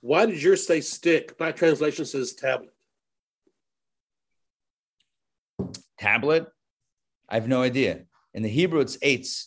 [0.00, 1.38] Why did yours say stick?
[1.38, 2.72] My translation says tablet.
[5.98, 6.46] Tablet?
[7.28, 8.02] I have no idea.
[8.34, 9.46] In the Hebrew, it's eitz.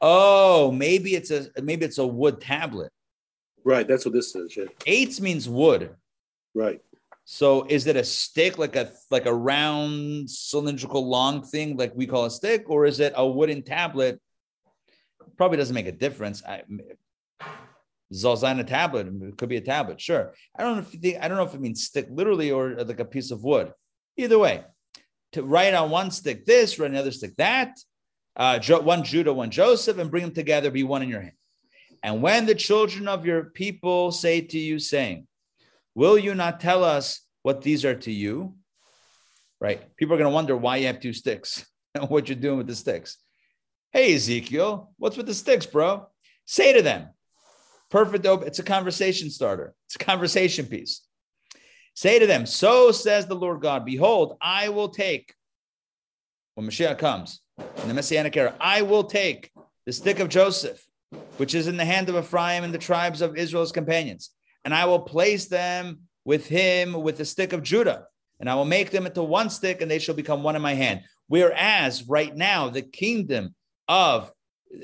[0.00, 2.92] Oh, maybe it's a maybe it's a wood tablet.
[3.64, 4.56] Right, that's what this says.
[4.56, 4.64] Yeah.
[4.86, 5.96] Eitz means wood.
[6.54, 6.80] Right.
[7.24, 12.06] So is it a stick like a like a round cylindrical long thing like we
[12.06, 14.20] call a stick, or is it a wooden tablet?
[15.38, 16.44] Probably doesn't make a difference.
[16.44, 16.62] I,
[18.12, 20.34] Zalzina tablet it could be a tablet, sure.
[20.56, 22.74] I don't know if you think, I don't know if it means stick literally or
[22.84, 23.72] like a piece of wood.
[24.16, 24.64] Either way,
[25.32, 27.76] to write on one stick this, write another stick that,
[28.36, 31.34] uh, one Judah, one Joseph, and bring them together, be one in your hand.
[32.04, 35.26] And when the children of your people say to you, saying,
[35.94, 38.56] Will you not tell us what these are to you?
[39.58, 39.96] Right?
[39.96, 41.64] People are going to wonder why you have two sticks
[41.94, 43.16] and what you're doing with the sticks.
[43.90, 46.06] Hey, Ezekiel, what's with the sticks, bro?
[46.44, 47.08] Say to them,
[47.90, 48.26] perfect.
[48.26, 51.00] It's a conversation starter, it's a conversation piece.
[51.94, 55.32] Say to them, So says the Lord God, Behold, I will take,
[56.54, 57.40] when Mashiach comes
[57.80, 59.52] in the Messianic era, I will take
[59.86, 60.84] the stick of Joseph,
[61.36, 64.30] which is in the hand of Ephraim and the tribes of Israel's companions,
[64.64, 68.06] and I will place them with him with the stick of Judah,
[68.40, 70.74] and I will make them into one stick, and they shall become one in my
[70.74, 71.02] hand.
[71.28, 73.54] Whereas right now, the kingdom
[73.88, 74.32] of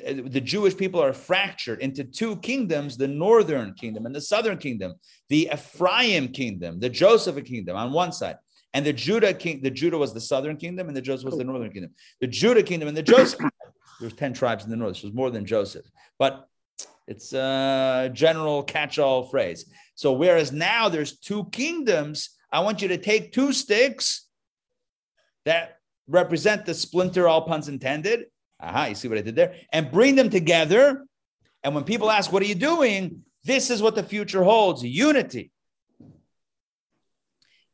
[0.06, 4.94] the Jewish people are fractured into two kingdoms the northern kingdom and the southern kingdom,
[5.28, 8.36] the Ephraim kingdom, the Joseph kingdom on one side,
[8.72, 9.62] and the Judah king.
[9.62, 11.90] The Judah was the southern kingdom, and the Joseph was the northern kingdom.
[12.20, 13.40] The Judah kingdom and the Joseph.
[14.00, 14.96] There's ten tribes in the north.
[14.96, 15.86] So there's more than Joseph,
[16.18, 16.48] but
[17.06, 19.66] it's a general catch-all phrase.
[19.94, 24.26] So whereas now there's two kingdoms, I want you to take two sticks
[25.44, 28.26] that represent the splinter, all puns intended,
[28.62, 29.54] Aha, you see what I did there?
[29.72, 31.06] And bring them together.
[31.62, 33.24] And when people ask, What are you doing?
[33.44, 35.50] This is what the future holds unity.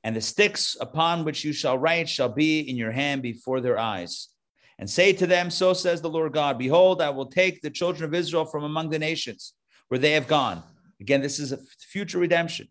[0.05, 3.77] And the sticks upon which you shall write shall be in your hand before their
[3.77, 4.29] eyes.
[4.79, 8.05] And say to them, So says the Lord God, Behold, I will take the children
[8.05, 9.55] of Israel from among the nations
[9.89, 10.63] where they have gone.
[11.01, 11.59] Again, this is a
[11.91, 12.69] future redemption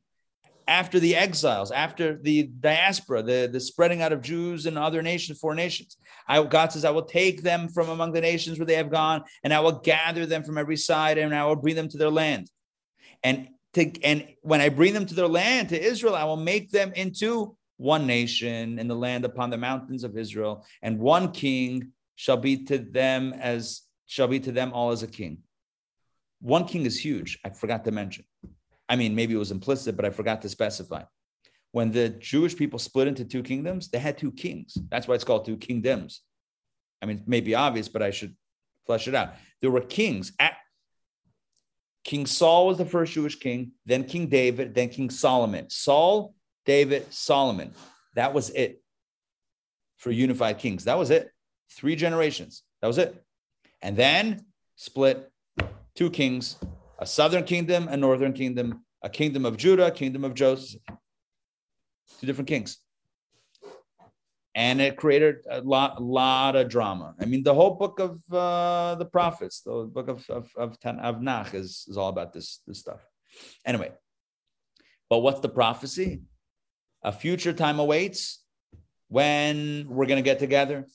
[0.68, 5.40] after the exiles, after the diaspora, the, the spreading out of Jews and other nations,
[5.40, 5.98] four nations.
[6.28, 9.24] I, God says, I will take them from among the nations where they have gone,
[9.44, 12.10] and I will gather them from every side, and I will bring them to their
[12.10, 12.50] land.
[13.24, 16.72] And to and when I bring them to their land, to Israel, I will make
[16.72, 21.92] them into one nation in the land upon the mountains of Israel, and one king
[22.16, 25.40] shall be to them as shall be to them all as a king.
[26.40, 27.40] One king is huge.
[27.44, 28.26] I forgot to mention.
[28.88, 31.04] I mean, maybe it was implicit, but I forgot to specify.
[31.72, 34.78] When the Jewish people split into two kingdoms, they had two kings.
[34.90, 36.22] That's why it's called two kingdoms.
[37.02, 38.36] I mean, it may be obvious, but I should
[38.86, 39.34] flesh it out.
[39.62, 40.32] There were kings.
[40.40, 40.56] At,
[42.04, 45.70] king Saul was the first Jewish king, then King David, then King Solomon.
[45.70, 47.74] Saul, David, Solomon.
[48.14, 48.82] That was it
[49.98, 50.86] for unified kings.
[50.86, 51.30] That was it.
[51.72, 52.64] Three generations.
[52.82, 53.24] That was it.
[53.82, 55.32] And then split
[55.96, 56.58] two kings,
[57.00, 60.82] a southern kingdom, a northern kingdom, a kingdom of Judah, kingdom of Joseph.
[62.20, 62.78] Two different kings.
[64.54, 67.14] And it created a lot, lot of drama.
[67.20, 71.22] I mean, the whole book of uh, the prophets, the book of of of, of
[71.22, 73.06] Nach is, is all about this, this stuff.
[73.66, 73.92] Anyway,
[75.10, 76.22] but what's the prophecy?
[77.04, 78.44] A future time awaits
[79.10, 80.88] when we're going to get together,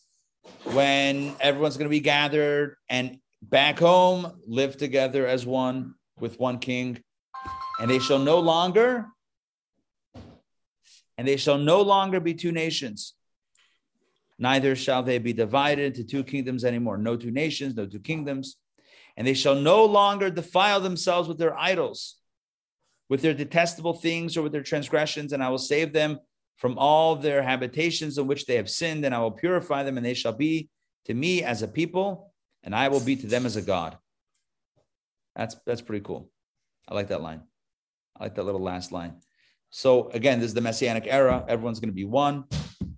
[0.65, 6.59] when everyone's going to be gathered and back home live together as one with one
[6.59, 7.03] king,
[7.81, 9.07] and they shall no longer
[11.21, 13.13] and they shall no longer be two nations.
[14.39, 16.97] Neither shall they be divided into two kingdoms anymore.
[16.97, 18.57] No two nations, no two kingdoms.
[19.19, 22.17] And they shall no longer defile themselves with their idols,
[23.11, 25.35] with their detestable things or with their transgressions.
[25.35, 26.21] And I will save them
[26.61, 30.05] from all their habitations in which they have sinned, and I will purify them, and
[30.05, 30.69] they shall be
[31.07, 33.97] to me as a people, and I will be to them as a God.
[35.35, 36.31] That's that's pretty cool.
[36.87, 37.41] I like that line.
[38.15, 39.15] I like that little last line.
[39.71, 41.47] So again, this is the messianic era.
[41.49, 42.45] Everyone's going to be one.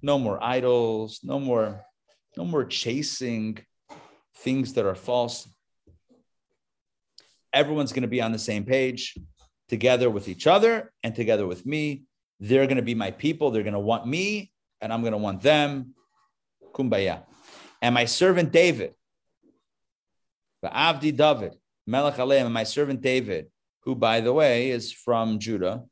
[0.03, 1.20] No more idols.
[1.22, 1.85] No more,
[2.37, 3.59] no more chasing
[4.38, 5.48] things that are false.
[7.53, 9.16] Everyone's going to be on the same page,
[9.68, 12.07] together with each other and together with me.
[12.42, 13.50] They're going to be my people.
[13.50, 15.94] They're going to want me, and I'm going to want them.
[16.74, 17.22] Kumbaya.
[17.81, 18.94] And my servant David,
[20.64, 21.55] Avdi David,
[21.87, 23.46] Melech Aleim, and my servant David,
[23.85, 25.85] who, by the way, is from Judah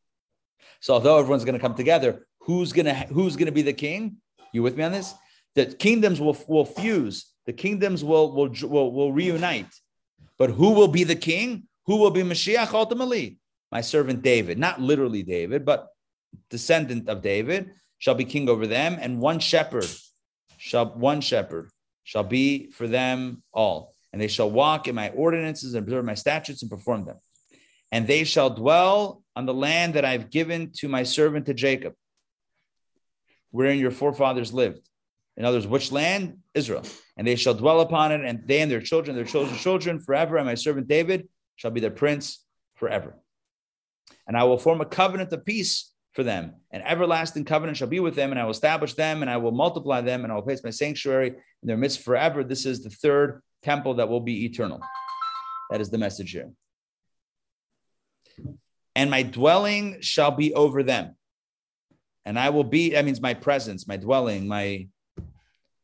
[0.81, 3.73] so although everyone's going to come together, who's going to who's going to be the
[3.73, 4.17] king?
[4.53, 5.15] You with me on this?
[5.55, 7.27] The kingdoms will will fuse.
[7.47, 9.73] The kingdoms will will will, will reunite.
[10.39, 11.69] But who will be the king?
[11.87, 13.39] Who will be Mashiach ultimately?
[13.71, 15.89] My servant David, not literally David, but
[16.49, 19.89] descendant of David, shall be king over them, and one shepherd
[20.57, 21.71] shall one shepherd
[22.05, 26.15] shall be for them all, and they shall walk in my ordinances and observe my
[26.15, 27.17] statutes and perform them
[27.93, 31.95] and they shall dwell on the land that I've given to my servant to Jacob,
[33.51, 34.89] wherein your forefathers lived.
[35.37, 36.39] In others, which land?
[36.55, 36.85] Israel.
[37.17, 40.37] And they shall dwell upon it, and they and their children, their children's children forever,
[40.37, 43.17] and my servant David shall be their prince forever.
[44.27, 46.55] And I will form a covenant of peace for them.
[46.71, 49.53] An everlasting covenant shall be with them, and I will establish them, and I will
[49.53, 52.45] multiply them, and I will place my sanctuary in their midst forever.
[52.45, 54.81] This is the third temple that will be eternal.
[55.71, 56.51] That is the message here
[58.97, 61.17] and my dwelling shall be over them.
[62.25, 64.89] And I will be, that means my presence, my dwelling, my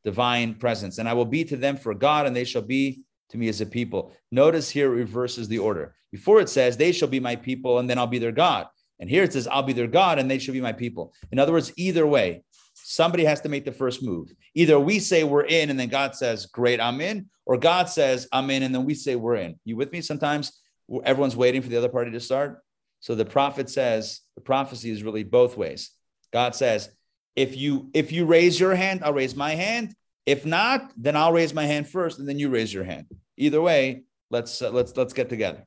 [0.05, 0.99] divine presence.
[0.99, 3.61] And I will be to them for God, and they shall be to me as
[3.61, 4.12] a people.
[4.31, 5.94] Notice here it reverses the order.
[6.12, 8.66] Before it says, they shall be my people, and then I'll be their God.
[8.99, 11.13] And here it says, I'll be their God, and they shall be my people.
[11.31, 12.43] In other words, either way,
[12.75, 14.33] somebody has to make the first move.
[14.55, 18.27] Either we say we're in, and then God says, Great, I'm in, or God says,
[18.33, 19.59] I'm in, and then we say we're in.
[19.65, 20.01] You with me?
[20.01, 20.61] Sometimes
[21.05, 22.63] everyone's waiting for the other party to start.
[23.01, 25.91] So the prophet says the prophecy is really both ways.
[26.33, 26.91] God says,
[27.37, 29.95] if you if you raise your hand, I'll raise my hand.
[30.25, 33.07] If not, then I'll raise my hand first, and then you raise your hand.
[33.37, 35.65] Either way, let's uh, let's let's get together.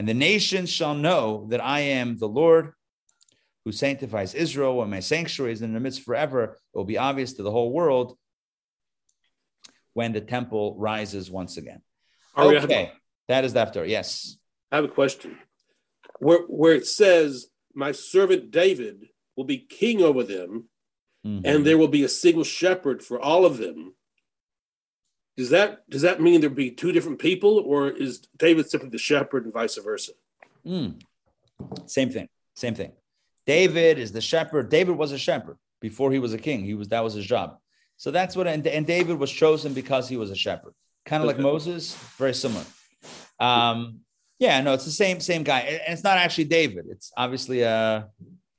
[0.00, 2.72] And the nations shall know that I am the Lord
[3.66, 6.56] who sanctifies Israel when my sanctuary is in the midst forever.
[6.72, 8.16] It will be obvious to the whole world
[9.92, 11.82] when the temple rises once again.
[12.34, 12.92] Okay,
[13.28, 13.84] that is the after.
[13.84, 14.38] Yes.
[14.72, 15.36] I have a question
[16.18, 19.04] where, where it says, My servant David
[19.36, 20.70] will be king over them,
[21.26, 21.44] mm-hmm.
[21.44, 23.94] and there will be a single shepherd for all of them.
[25.40, 28.98] Does that does that mean there'd be two different people, or is David simply the
[28.98, 30.12] shepherd and vice versa?
[30.66, 31.00] Mm.
[31.86, 32.28] Same thing.
[32.54, 32.92] Same thing.
[33.46, 34.68] David is the shepherd.
[34.68, 36.62] David was a shepherd before he was a king.
[36.62, 37.56] He was that was his job.
[37.96, 40.74] So that's what and, and David was chosen because he was a shepherd,
[41.06, 42.66] kind of like Moses, very similar.
[43.38, 44.00] Um,
[44.38, 46.84] yeah, no, it's the same same guy, and it's not actually David.
[46.90, 48.10] It's obviously a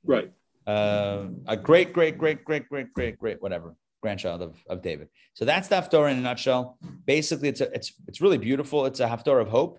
[0.04, 0.32] right
[0.66, 5.08] uh, a great great great great great great great whatever grandchild of, of David.
[5.34, 6.76] So that's the Haftorah in a nutshell.
[7.06, 8.84] Basically, it's a, it's it's really beautiful.
[8.84, 9.78] It's a Haftorah of hope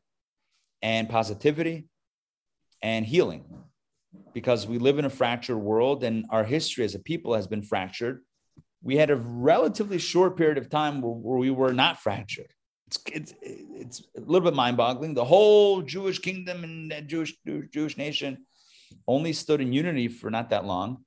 [0.82, 1.88] and positivity
[2.82, 3.46] and healing
[4.34, 7.62] because we live in a fractured world and our history as a people has been
[7.62, 8.22] fractured.
[8.82, 12.52] We had a relatively short period of time where, where we were not fractured.
[12.88, 15.14] It's, it's, it's a little bit mind boggling.
[15.14, 17.34] The whole Jewish kingdom and Jewish,
[17.72, 18.46] Jewish nation
[19.08, 21.06] only stood in unity for not that long.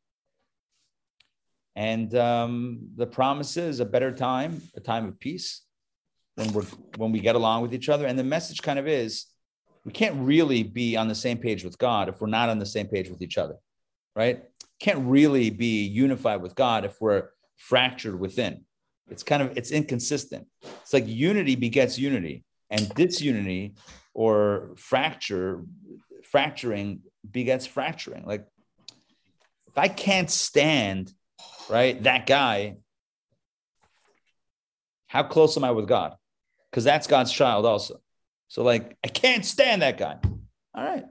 [1.76, 5.62] And um, the promise is a better time, a time of peace,
[6.34, 6.64] when we're
[6.96, 8.06] when we get along with each other.
[8.06, 9.26] And the message kind of is
[9.84, 12.66] we can't really be on the same page with God if we're not on the
[12.66, 13.56] same page with each other,
[14.16, 14.42] right?
[14.80, 18.64] Can't really be unified with God if we're fractured within.
[19.10, 20.46] It's kind of it's inconsistent.
[20.62, 23.74] It's like unity begets unity, and disunity
[24.14, 25.64] or fracture,
[26.22, 28.24] fracturing begets fracturing.
[28.24, 28.46] Like
[29.68, 31.12] if I can't stand
[31.68, 32.76] right that guy,
[35.06, 36.14] how close am I with God?
[36.70, 38.00] Because that's God's child also.
[38.48, 40.18] So, like, I can't stand that guy.
[40.74, 41.04] All right.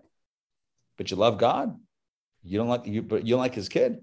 [0.97, 1.77] But you love God.
[2.43, 3.99] You don't like you, but you don't like his kid.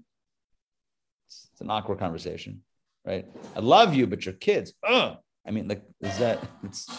[1.27, 2.61] It's, it's an awkward conversation,
[3.05, 3.25] right?
[3.55, 4.73] I love you, but your kids.
[4.87, 5.17] Ugh.
[5.47, 6.89] I mean, like, is that it's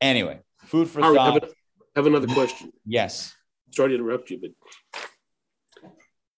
[0.00, 1.42] anyway, food for All right, thought.
[1.44, 1.52] have,
[1.96, 2.72] have another question.
[2.84, 3.34] yes.
[3.72, 4.50] Sorry to interrupt you, but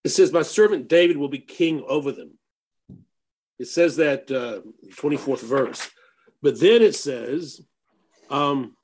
[0.05, 2.39] it says, My servant David will be king over them.
[3.59, 4.61] It says that uh,
[4.97, 5.91] 24th verse.
[6.43, 7.61] But then it says,
[8.29, 8.77] um,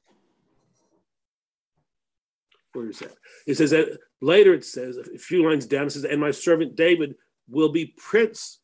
[2.72, 3.14] where is that?
[3.46, 6.76] It says that later it says, a few lines down, it says, and my servant
[6.76, 7.16] David
[7.48, 8.60] will be prince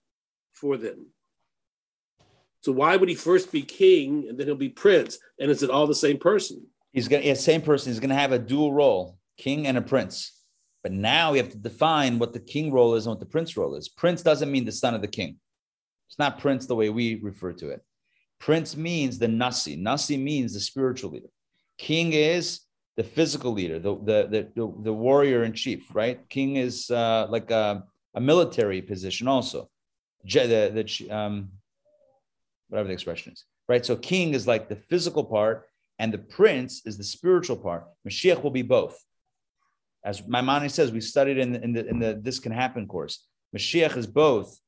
[0.52, 1.06] for them.
[2.60, 5.18] So why would he first be king and then he'll be prince?
[5.40, 6.66] And is it all the same person?
[6.92, 7.92] He's gonna yeah, same person.
[7.92, 10.32] He's gonna have a dual role, king and a prince.
[10.84, 13.56] But now we have to define what the king role is and what the prince
[13.56, 13.88] role is.
[13.88, 15.38] Prince doesn't mean the son of the king.
[16.08, 17.82] It's not prince the way we refer to it.
[18.38, 19.76] Prince means the nasi.
[19.76, 21.30] Nasi means the spiritual leader.
[21.78, 22.60] King is
[22.98, 26.20] the physical leader, the the the, the warrior in chief, right?
[26.28, 29.70] King is uh, like a, a military position also.
[30.24, 31.50] The, the um,
[32.68, 33.84] whatever the expression is, right?
[33.84, 35.66] So king is like the physical part,
[35.98, 37.86] and the prince is the spiritual part.
[38.06, 39.02] Mashiach will be both.
[40.04, 43.26] As Maimonides says, we studied in the, in the in the This Can Happen course.
[43.56, 44.58] Mashiach is both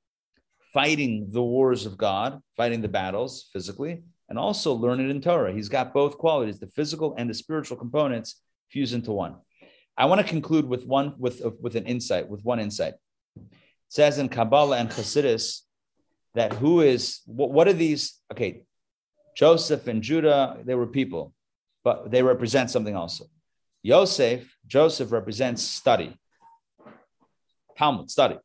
[0.73, 5.53] fighting the wars of God, fighting the battles physically, and also learning in Torah.
[5.53, 9.37] He's got both qualities, the physical and the spiritual components fused into one.
[9.97, 12.95] I want to conclude with one with with an insight, with one insight.
[13.37, 13.43] It
[13.89, 15.63] says in Kabbalah and Chassidus
[16.35, 18.21] that who is what, what are these?
[18.33, 18.63] Okay,
[19.37, 21.35] Joseph and Judah, they were people,
[21.85, 23.27] but they represent something also.
[23.83, 26.17] Yosef, Joseph represents study,
[27.79, 28.39] Talmud, study.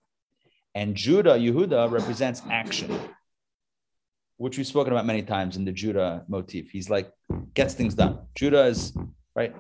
[0.74, 2.98] And Judah, Yehuda, represents action,
[4.38, 6.70] which we've spoken about many times in the Judah motif.
[6.70, 7.12] He's like,
[7.54, 8.20] gets things done.
[8.36, 8.94] Judah is,
[9.36, 9.54] right?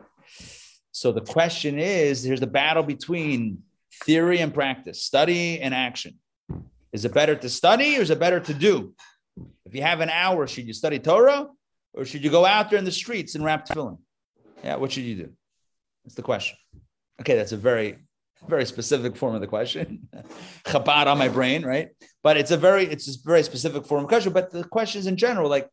[0.91, 3.63] So the question is there's the battle between
[4.05, 6.19] theory and practice, study and action.
[6.93, 8.93] Is it better to study or is it better to do?
[9.65, 11.47] If you have an hour, should you study Torah
[11.93, 13.97] or should you go out there in the streets and wrap tefillin?
[14.63, 15.29] Yeah, what should you do?
[16.03, 16.57] That's the question.
[17.19, 17.97] Okay, that's a very,
[18.47, 20.07] very specific form of the question.
[20.65, 21.89] Chabad on my brain, right?
[22.23, 24.33] But it's a very, it's a very specific form of question.
[24.33, 25.69] But the questions in general, like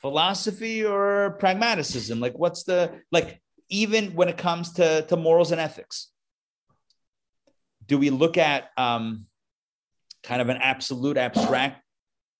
[0.00, 5.60] philosophy or pragmaticism, like what's the like even when it comes to, to morals and
[5.60, 6.10] ethics?
[7.86, 9.26] Do we look at um,
[10.22, 11.82] kind of an absolute abstract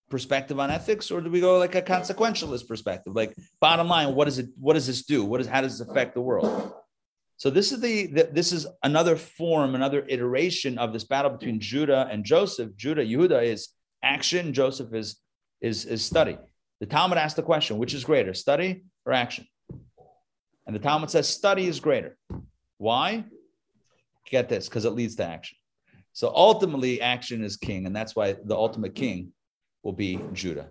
[0.09, 3.15] perspective on ethics, or do we go like a consequentialist perspective?
[3.15, 5.25] Like bottom line, what does it what does this do?
[5.25, 6.73] What is how does this affect the world?
[7.39, 11.61] So this is the, the, this is another form, another iteration of this battle between
[11.61, 12.75] Judah and Joseph.
[12.77, 13.69] Judah, Yehuda is
[14.03, 15.17] action, Joseph is
[15.61, 16.39] is is study.
[16.81, 19.47] The Talmud asked the question, which is greater, study or action?
[20.67, 22.17] And the Talmud says study is greater.
[22.79, 23.25] Why?
[24.27, 25.57] Get this, because it leads to action.
[26.13, 29.33] So ultimately, action is king, and that's why the ultimate king
[29.87, 30.69] will be Judah.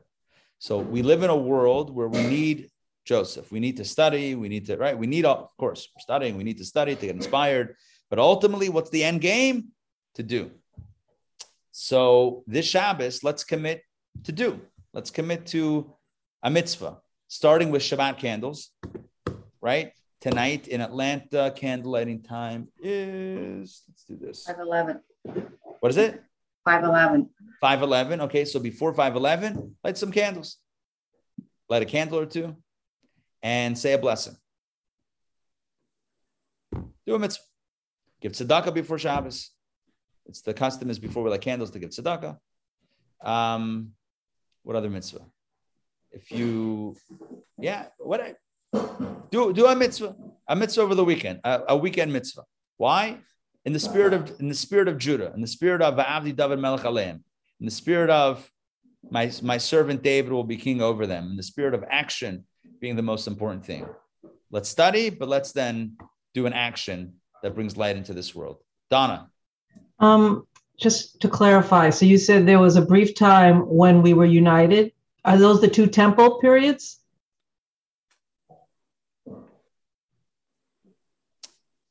[0.59, 2.69] So we live in a world where we need
[3.05, 3.49] Joseph.
[3.49, 4.35] We need to study.
[4.35, 4.97] We need to, right?
[4.97, 6.35] We need, all, of course, we're studying.
[6.35, 7.75] We need to study to get inspired.
[8.09, 9.69] But ultimately, what's the end game?
[10.15, 10.51] To do.
[11.71, 13.83] So this Shabbos, let's commit
[14.25, 14.59] to do.
[14.93, 15.93] Let's commit to
[16.43, 16.97] a mitzvah,
[17.29, 18.71] starting with Shabbat candles,
[19.61, 19.93] right?
[20.19, 24.43] Tonight in Atlanta, candle lighting time is, let's do this.
[24.45, 24.99] 511.
[25.79, 26.21] What is it?
[26.65, 27.29] 511.
[27.61, 28.21] 511.
[28.21, 30.57] Okay, so before 511, light some candles.
[31.69, 32.55] Light a candle or two
[33.41, 34.35] and say a blessing.
[37.05, 37.43] Do a mitzvah.
[38.21, 39.51] Give tzedakah before Shabbos.
[40.25, 42.37] It's the custom is before we light candles to give tzedakah.
[43.23, 43.91] Um,
[44.63, 45.25] what other mitzvah?
[46.11, 46.95] If you,
[47.59, 48.35] yeah, what I,
[49.29, 50.15] do do a mitzvah.
[50.47, 52.43] a mitzvah over the weekend, a, a weekend mitzvah.
[52.77, 53.19] Why?
[53.65, 56.59] In the spirit of in the spirit of Judah, in the spirit of Avdi David
[56.59, 57.21] Melech Aleim,
[57.59, 58.49] in the spirit of
[59.09, 62.45] my, my servant David will be king over them, in the spirit of action
[62.79, 63.87] being the most important thing.
[64.51, 65.97] Let's study, but let's then
[66.33, 68.57] do an action that brings light into this world.
[68.89, 69.29] Donna.
[69.99, 70.47] Um,
[70.77, 74.91] just to clarify, so you said there was a brief time when we were united.
[75.23, 76.99] Are those the two temple periods?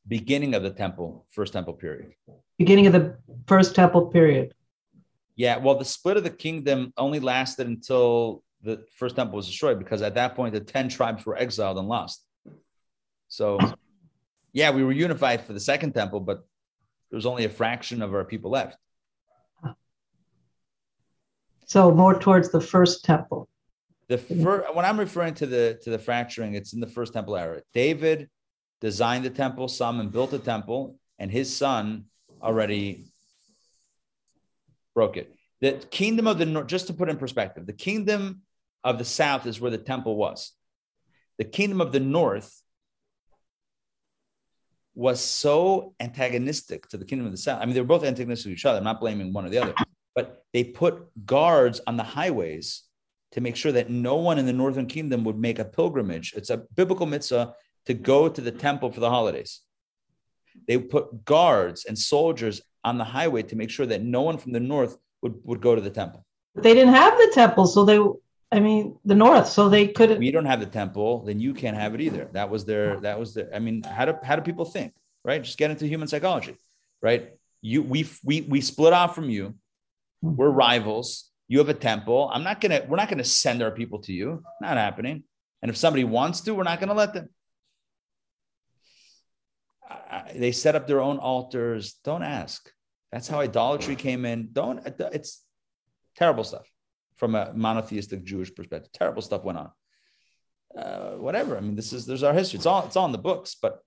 [0.06, 2.12] Beginning of the temple, first temple period.
[2.58, 4.54] Beginning of the first temple period.
[5.36, 9.78] Yeah, well, the split of the kingdom only lasted until the first temple was destroyed
[9.78, 12.22] because at that point the 10 tribes were exiled and lost.
[13.28, 13.58] So,
[14.52, 16.44] yeah, we were unified for the second temple, but
[17.10, 18.76] there was only a fraction of our people left.
[21.66, 23.48] So more towards the first temple.
[24.08, 27.36] The first, when I'm referring to the to the fracturing, it's in the first temple
[27.36, 27.62] era.
[27.72, 28.28] David
[28.84, 32.04] designed the temple, Solomon built the temple, and his son
[32.42, 33.06] already
[34.94, 35.34] broke it.
[35.62, 38.42] The kingdom of the north, just to put in perspective, the kingdom
[38.84, 40.52] of the south is where the temple was.
[41.38, 42.60] The kingdom of the north
[44.94, 47.62] was so antagonistic to the kingdom of the south.
[47.62, 48.76] I mean, they were both antagonistic to each other.
[48.76, 49.74] I'm not blaming one or the other,
[50.14, 52.82] but they put guards on the highways
[53.32, 56.34] to make sure that no one in the northern kingdom would make a pilgrimage.
[56.36, 57.54] It's a biblical mitzvah
[57.86, 59.60] to go to the temple for the holidays.
[60.68, 64.52] They put guards and soldiers on the highway to make sure that no one from
[64.52, 66.24] the north would, would go to the temple.
[66.54, 67.98] They didn't have the temple, so they
[68.54, 70.20] I mean, the north, so they couldn't.
[70.20, 72.28] We don't have the temple, then you can't have it either.
[72.32, 73.00] That was their.
[73.00, 74.92] That was their I mean, how do how do people think?
[75.24, 75.42] Right?
[75.42, 76.56] Just get into human psychology,
[77.02, 77.32] right?
[77.62, 79.54] You we we we split off from you.
[80.22, 80.36] Hmm.
[80.36, 81.30] We're rivals.
[81.48, 82.30] You have a temple.
[82.32, 82.82] I'm not gonna.
[82.86, 84.44] We're not gonna send our people to you.
[84.60, 85.24] Not happening.
[85.60, 87.30] And if somebody wants to, we're not gonna let them.
[90.34, 91.94] They set up their own altars.
[92.04, 92.70] Don't ask.
[93.12, 94.50] That's how idolatry came in.
[94.52, 94.84] Don't.
[95.12, 95.44] It's
[96.16, 96.68] terrible stuff
[97.16, 98.92] from a monotheistic Jewish perspective.
[98.92, 99.70] Terrible stuff went on.
[100.76, 101.56] Uh, whatever.
[101.56, 102.56] I mean, this is there's our history.
[102.58, 103.56] It's all it's all in the books.
[103.60, 103.80] But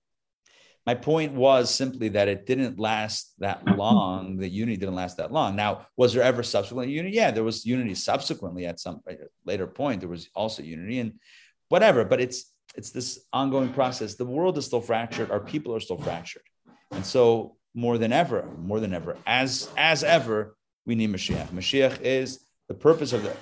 [0.86, 4.38] my point was simply that it didn't last that long.
[4.38, 5.54] The unity didn't last that long.
[5.54, 7.14] Now, was there ever subsequent unity?
[7.14, 9.02] Yeah, there was unity subsequently at some
[9.44, 10.00] later point.
[10.00, 11.20] There was also unity and
[11.68, 12.06] whatever.
[12.06, 14.14] But it's it's this ongoing process.
[14.14, 15.30] The world is still fractured.
[15.30, 16.42] Our people are still fractured,
[16.90, 20.56] and so more than ever, more than ever, as as ever,
[20.86, 21.48] we need Mashiach.
[21.48, 23.36] Mashiach is the purpose of the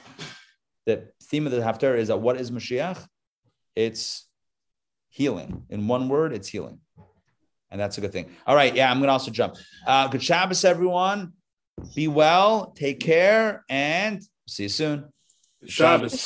[0.87, 3.05] the theme of the Haftarah is that what is Mashiach?
[3.75, 4.27] It's
[5.09, 5.65] healing.
[5.69, 6.81] In one word, it's healing.
[7.71, 8.31] And that's a good thing.
[8.47, 8.75] All right.
[8.75, 9.57] Yeah, I'm going to also jump.
[9.87, 11.33] Uh, good Shabbos, everyone.
[11.95, 15.13] Be well, take care, and see you soon.
[15.67, 16.13] Shabbos.
[16.13, 16.21] Shabbos.